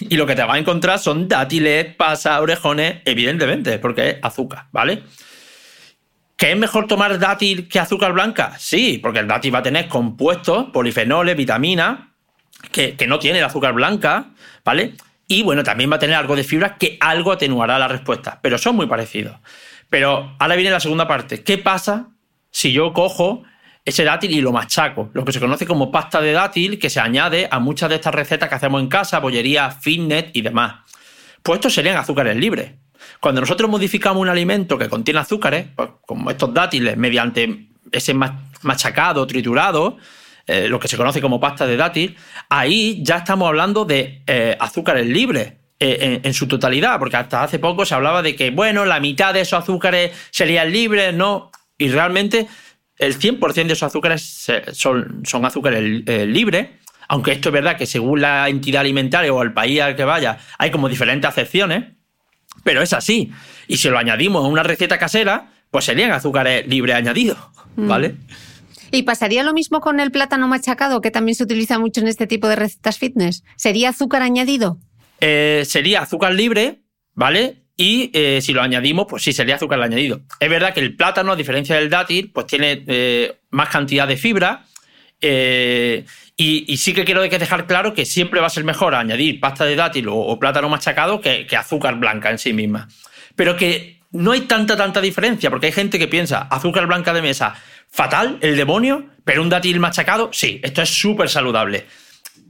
[0.00, 4.66] y lo que te vas a encontrar son dátiles, pasas, orejones, evidentemente, porque es azúcar,
[4.72, 5.02] ¿vale?
[6.38, 8.54] ¿Que es mejor tomar dátil que azúcar blanca?
[8.60, 11.98] Sí, porque el dátil va a tener compuestos, polifenoles, vitaminas,
[12.70, 14.26] que, no tiene el azúcar blanca,
[14.64, 14.94] ¿vale?
[15.26, 18.56] Y bueno, también va a tener algo de fibra que algo atenuará la respuesta, pero
[18.56, 19.36] son muy parecidos.
[19.90, 21.42] Pero ahora viene la segunda parte.
[21.42, 22.10] ¿Qué pasa
[22.52, 23.42] si yo cojo
[23.84, 25.10] ese dátil y lo machaco?
[25.14, 28.14] Lo que se conoce como pasta de dátil que se añade a muchas de estas
[28.14, 30.82] recetas que hacemos en casa, bollería, fitness y demás.
[31.42, 32.74] Pues estos serían azúcares libres.
[33.20, 39.26] Cuando nosotros modificamos un alimento que contiene azúcares, pues como estos dátiles, mediante ese machacado,
[39.26, 39.96] triturado,
[40.46, 42.16] eh, lo que se conoce como pasta de dátil,
[42.48, 45.54] ahí ya estamos hablando de eh, azúcares libres.
[45.80, 49.32] Eh, en, su totalidad, porque hasta hace poco se hablaba de que, bueno, la mitad
[49.32, 51.52] de esos azúcares serían libres, ¿no?
[51.78, 52.48] Y realmente
[52.98, 56.70] el 100% de esos azúcares son, son azúcares libres,
[57.06, 60.38] aunque esto es verdad que según la entidad alimentaria o el país al que vaya,
[60.58, 61.94] hay como diferentes acepciones,
[62.64, 63.32] pero es así.
[63.66, 67.38] Y si lo añadimos a una receta casera, pues serían azúcares libres añadidos,
[67.76, 68.10] ¿vale?
[68.10, 68.16] Mm.
[68.90, 72.26] ¿Y pasaría lo mismo con el plátano machacado, que también se utiliza mucho en este
[72.26, 73.44] tipo de recetas fitness?
[73.56, 74.78] ¿Sería azúcar añadido?
[75.20, 76.82] Eh, sería azúcar libre,
[77.14, 77.64] ¿vale?
[77.76, 80.22] Y eh, si lo añadimos, pues sí, sería azúcar añadido.
[80.40, 84.16] Es verdad que el plátano, a diferencia del dátil, pues tiene eh, más cantidad de
[84.16, 84.64] fibra.
[86.40, 89.74] Y, sí que quiero dejar claro que siempre va a ser mejor añadir pasta de
[89.74, 92.86] dátil o, plátano machacado que, azúcar blanca en sí misma.
[93.34, 97.22] Pero que no hay tanta, tanta diferencia, porque hay gente que piensa azúcar blanca de
[97.22, 97.56] mesa,
[97.90, 101.86] fatal, el demonio, pero un dátil machacado, sí, esto es súper saludable.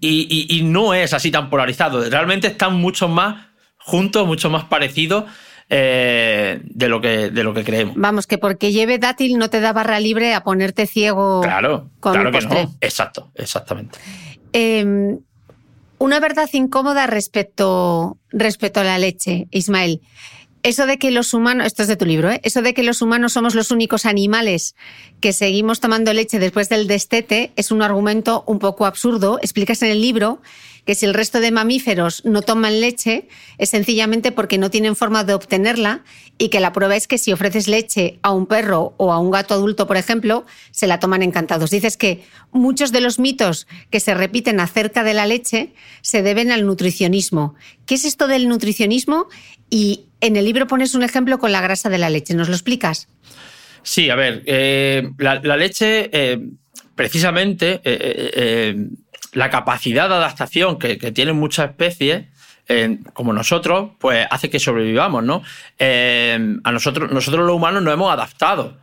[0.02, 2.08] Y, no es así tan polarizado.
[2.10, 3.46] Realmente están mucho más
[3.78, 5.24] juntos, mucho más parecidos
[5.70, 7.94] eh, de, lo que, de lo que creemos.
[7.96, 11.40] Vamos, que porque lleve dátil no te da barra libre a ponerte ciego.
[11.42, 12.74] Claro, claro que no.
[12.80, 13.98] Exacto, exactamente.
[14.52, 15.18] Em,
[15.98, 20.00] una verdad incómoda respecto, respecto a la leche, Ismael
[20.62, 22.40] eso de que los humanos, esto es de tu libro, ¿eh?
[22.42, 24.74] eso de que los humanos somos los únicos animales
[25.20, 29.38] que seguimos tomando leche después del destete es un argumento un poco absurdo.
[29.40, 30.40] Explicas en el libro
[30.88, 33.28] que si el resto de mamíferos no toman leche
[33.58, 36.02] es sencillamente porque no tienen forma de obtenerla
[36.38, 39.30] y que la prueba es que si ofreces leche a un perro o a un
[39.30, 41.70] gato adulto, por ejemplo, se la toman encantados.
[41.70, 46.50] Dices que muchos de los mitos que se repiten acerca de la leche se deben
[46.50, 47.54] al nutricionismo.
[47.84, 49.28] ¿Qué es esto del nutricionismo?
[49.68, 52.32] Y en el libro pones un ejemplo con la grasa de la leche.
[52.32, 53.08] ¿Nos lo explicas?
[53.82, 56.40] Sí, a ver, eh, la, leche, eh,
[56.94, 58.74] precisamente, eh,
[59.32, 62.26] la capacidad de adaptación que, tienen muchas especies,
[63.14, 65.42] como nosotros, pues hace que sobrevivamos, ¿no?
[65.80, 68.76] a nosotros, nosotros los humanos nos hemos adaptado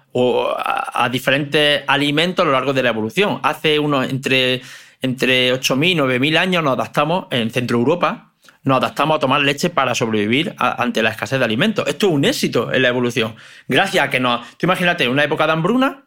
[0.58, 3.40] a, diferentes alimentos a lo largo de la evolución.
[3.44, 4.62] Hace unos entre,
[5.02, 8.32] entre 8.000 y 9.000 años nos adaptamos en Centro Europa,
[8.64, 11.88] nos adaptamos a tomar leche para sobrevivir ante la escasez de alimentos.
[11.88, 13.36] Esto es un éxito en la evolución.
[13.68, 14.58] Gracias a que nos...
[14.58, 16.05] Tú imagínate una época de hambruna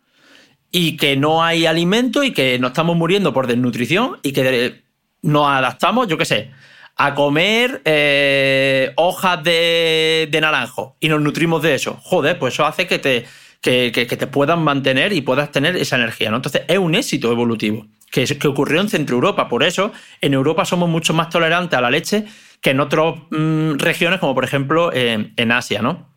[0.70, 4.82] y que no hay alimento y que nos estamos muriendo por desnutrición y que
[5.23, 6.51] nos adaptamos, yo qué sé,
[6.97, 11.99] a comer eh, hojas de, naranjo y nos nutrimos de eso.
[12.03, 13.24] Joder, pues eso hace que te,
[13.61, 16.31] que, te puedan mantener y puedas tener esa energía.
[16.31, 16.36] ¿no?
[16.36, 19.49] Entonces es un éxito evolutivo que, ocurrió en Centro Europa.
[19.49, 22.24] Por eso en Europa somos mucho más tolerantes a la leche
[22.61, 25.81] que en otras mm, regiones, como por ejemplo en Asia.
[25.81, 26.09] ¿no?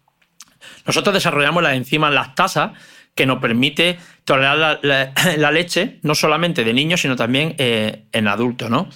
[0.86, 2.73] Nosotros desarrollamos las enzimas lactasa
[3.15, 8.69] que nos permite tolerar la, leche, no solamente de niños, sino también eh, en adultos,
[8.69, 8.89] ¿no?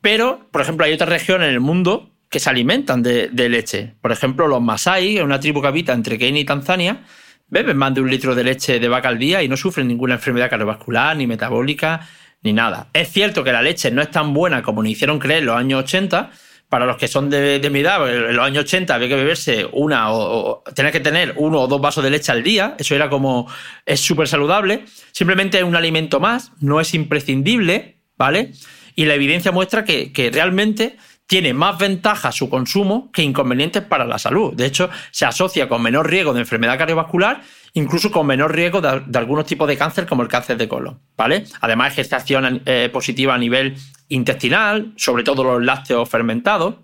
[0.00, 3.94] Pero, por ejemplo, hay otras regiones en el mundo que se alimentan de, leche.
[4.00, 7.02] Por ejemplo, los Masai, una tribu que habita entre Kenia y Tanzania,
[7.48, 10.14] beben más de un litro de leche de vaca al día y no sufren ninguna
[10.14, 12.08] enfermedad cardiovascular, ni metabólica,
[12.42, 12.88] ni nada.
[12.92, 15.56] Es cierto que la leche no es tan buena como nos hicieron creer en los
[15.56, 16.30] años 80,
[16.70, 20.12] para los que son de, mi edad, en los años 80 había que beberse una
[20.12, 23.48] o, tener que tener uno o dos vasos de leche al día, eso era como,
[23.84, 28.52] es súper saludable, simplemente es un alimento más, no es imprescindible, ¿vale?
[28.94, 34.18] Y la evidencia muestra que, realmente tiene más ventajas su consumo que inconvenientes para la
[34.18, 34.54] salud.
[34.54, 37.40] De hecho, se asocia con menor riesgo de enfermedad cardiovascular,
[37.74, 41.00] incluso con menor riesgo de, algunos tipos de cáncer, como el cáncer de colon.
[41.16, 41.44] ¿vale?
[41.60, 43.76] Además, ejerce acción eh, positiva a nivel
[44.10, 46.74] intestinal, sobre todo los lácteos fermentados.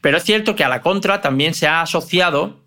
[0.00, 2.60] Pero es cierto que a la contra también se ha asociado,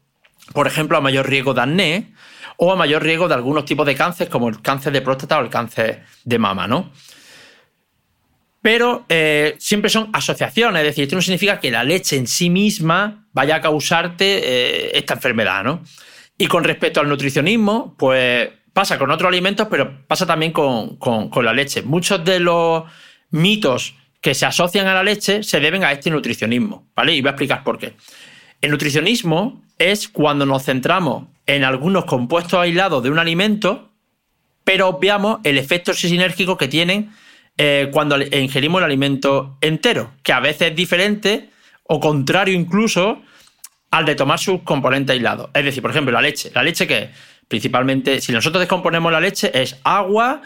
[0.53, 2.13] por ejemplo, a mayor riesgo de acné
[2.57, 5.41] o a mayor riesgo de algunos tipos de cáncer, como el cáncer de próstata o
[5.41, 6.91] el cáncer de mama, ¿no?
[8.61, 12.49] Pero eh, siempre son asociaciones, es decir, esto no significa que la leche en sí
[12.49, 15.81] misma vaya a causarte eh, esta enfermedad, ¿no?
[16.37, 20.97] Y con respecto al nutricionismo, pues pasa con otros alimentos, pero pasa también con,
[21.43, 21.81] la leche.
[21.81, 22.83] Muchos de los
[23.31, 27.15] mitos que se asocian a la leche se deben a este nutricionismo, ¿vale?
[27.15, 27.93] Y voy a explicar por qué.
[28.61, 33.89] El nutricionismo es cuando nos centramos en algunos compuestos aislados de un alimento,
[34.63, 37.11] pero obviamos el efecto sinérgico que tienen
[37.57, 41.49] eh, cuando ingerimos el alimento entero, que a veces es diferente
[41.83, 43.21] o contrario incluso
[43.89, 45.49] al de tomar sus componentes aislados.
[45.53, 46.51] Es decir, por ejemplo, la leche.
[46.53, 47.09] La leche que
[47.47, 50.41] principalmente, si nosotros descomponemos la leche, es agua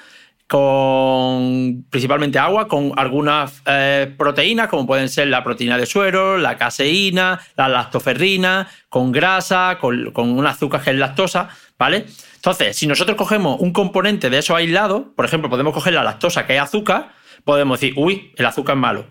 [0.48, 6.58] con principalmente agua con algunas eh, proteínas como pueden ser la proteína de suero, la
[6.58, 11.50] caseína, la lactoferrina, con grasa, con, un azúcar que es lactosa,
[11.80, 12.06] ¿vale?
[12.36, 16.46] Entonces, si nosotros cogemos un componente de esos aislados, por ejemplo, podemos coger la lactosa,
[16.46, 17.12] que es azúcar,
[17.44, 19.08] podemos decir, uy, el azúcar es malo.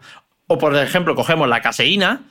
[0.47, 2.23] O, por ejemplo, cogemos la caseína,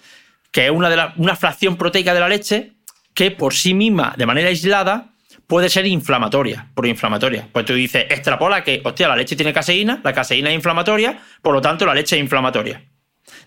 [0.51, 2.73] que es una fracción proteica de la leche,
[3.13, 5.12] que por sí misma, de manera aislada,
[5.47, 7.47] puede ser inflamatoria, proinflamatoria.
[7.51, 11.53] Pues tú dices, extrapola que, hostia, la leche tiene caseína, la caseína es inflamatoria, por
[11.53, 12.83] lo tanto la leche es inflamatoria.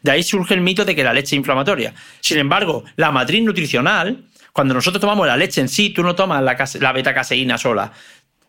[0.02, 1.94] De ahí surge el mito de que la leche es inflamatoria.
[2.20, 4.24] Sin embargo, la matriz nutricional
[4.56, 7.92] cuando nosotros tomamos la leche en sí, tú no tomas la, la beta-caseína sola.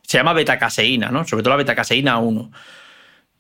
[0.04, 1.28] Se llama beta-caseína, ¿no?
[1.28, 2.52] Sobre todo la beta-caseína 1.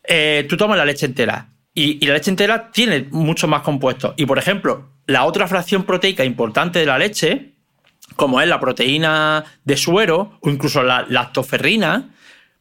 [0.03, 1.47] Eh, tú tomas la leche entera.
[1.73, 4.15] Y, la leche entera tiene muchos más compuestos.
[4.17, 7.53] Y, por ejemplo, la otra fracción proteica importante de la leche,
[8.15, 12.09] como es la proteína de suero o incluso la lactoferrina,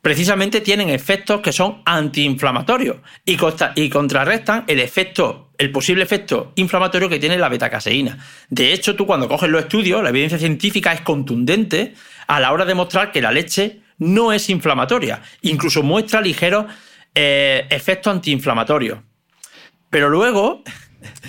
[0.02, 3.36] precisamente tienen efectos que son antiinflamatorios y,
[3.74, 8.18] y contrarrestan el efecto, el posible efecto inflamatorio que tiene la betacaseína.
[8.48, 11.94] De hecho, tú cuando coges los estudios, la evidencia científica es contundente
[12.28, 16.66] a la hora de mostrar que la leche no es inflamatoria, incluso muestra ligeros
[17.14, 18.98] eh, efectos antiinflamatorios.
[19.90, 20.62] Pero luego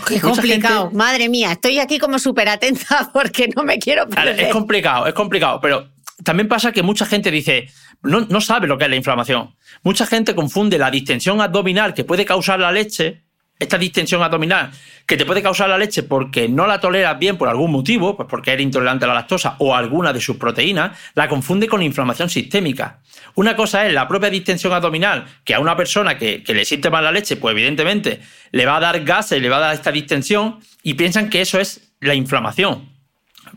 [0.08, 4.40] Qué complicado, madre mía, estoy aquí como súper atenta porque no me quiero perder.
[4.40, 5.90] Es complicado, es complicado, pero
[6.24, 7.70] también pasa que mucha gente dice,
[8.02, 9.56] no, sabe lo que es la inflamación.
[9.84, 13.24] Mucha gente confunde la distensión abdominal que puede causar la leche,
[13.60, 14.72] esta distensión abdominal
[15.06, 18.28] que te puede causar la leche porque no la toleras bien por algún motivo, pues
[18.30, 22.30] porque eres intolerante a la lactosa o alguna de sus proteínas, la confunde con inflamación
[22.30, 23.00] sistémica.
[23.36, 26.90] Una cosa es la propia distensión abdominal, que a una persona que, que le siente
[26.90, 28.20] mal la leche, pues evidentemente
[28.52, 31.60] le va a dar gases, le va a dar esta distensión y piensan que eso
[31.60, 32.90] es la inflamación.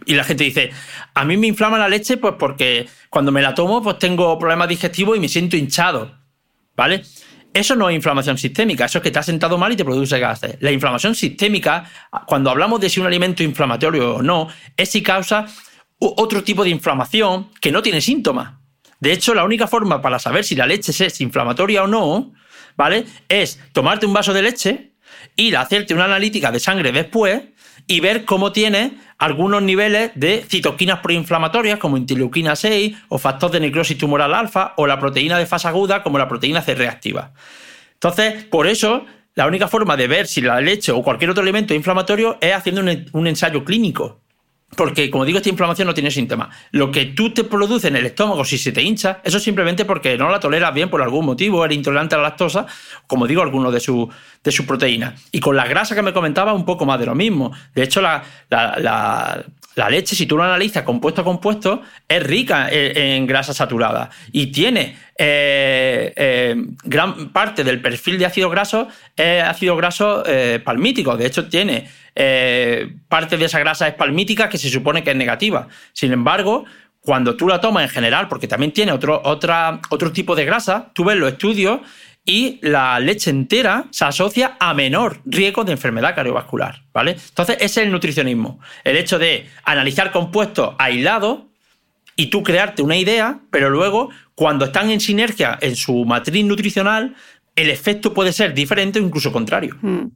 [0.06, 0.70] Y la gente dice,
[1.14, 4.68] a mí me inflama la leche pues porque cuando me la tomo pues tengo problemas
[4.68, 6.16] digestivos y me siento hinchado,
[6.77, 7.02] ¿vale?
[7.52, 10.18] Eso no es inflamación sistémica, eso es que te has sentado mal y te produce
[10.20, 10.56] gases.
[10.60, 11.85] La inflamación sistémica,
[12.27, 15.47] cuando hablamos de si un alimento inflamatorio o no, es si causa
[15.98, 18.55] otro tipo de inflamación que no tiene síntomas.
[19.01, 22.32] De hecho, la única forma para saber si la leche es inflamatoria o no,
[22.77, 23.05] ¿vale?
[23.28, 24.93] Es tomarte un vaso de leche,
[25.36, 27.43] ir hacerte una analítica de sangre después
[27.86, 33.60] y ver cómo tiene algunos niveles de citoquinas proinflamatorias como interleuquina 6 o factor de
[33.60, 37.32] necrosis tumoral alfa o la proteína de fase aguda como la proteína C reactiva.
[37.92, 41.74] Entonces, por eso, la única forma de ver si la leche o cualquier otro alimento
[41.74, 42.82] es inflamatorio es haciendo
[43.12, 44.20] un ensayo clínico.
[44.76, 46.56] Porque, como digo, esta inflamación no tiene síntomas.
[46.70, 49.84] Lo que tú te produce en el estómago si se te hincha, eso es simplemente
[49.84, 52.66] porque no la toleras bien por algún motivo, eres intolerante a la lactosa,
[53.06, 54.09] como digo, alguno de sus
[54.42, 55.20] de su proteínas.
[55.32, 57.52] Y con la grasa que me comentaba, un poco más de lo mismo.
[57.74, 58.22] De hecho, la,
[59.88, 64.97] leche, si tú lo analizas compuesto a compuesto, es rica en, grasa saturada y tiene
[65.16, 68.88] eh, eh, gran parte del perfil de ácido graso
[69.44, 71.16] ácido graso eh, palmítico.
[71.16, 71.88] De hecho, tiene
[73.09, 75.68] parte de esa grasa es palmítica que se supone que es negativa.
[75.92, 76.64] Sin embargo,
[77.01, 81.05] cuando tú la tomas en general, porque también tiene otro, otro tipo de grasa, tú
[81.05, 81.80] ves los estudios
[82.24, 87.16] y la leche entera se asocia a menor riesgo de enfermedad cardiovascular, ¿vale?
[87.28, 88.60] Entonces, ese es el nutricionismo.
[88.84, 91.40] El hecho de analizar compuestos aislados
[92.16, 97.16] y tú crearte una idea, pero luego, cuando están en sinergia en su matriz nutricional,
[97.56, 99.76] el efecto puede ser diferente o incluso contrario.
[99.80, 100.06] Mm.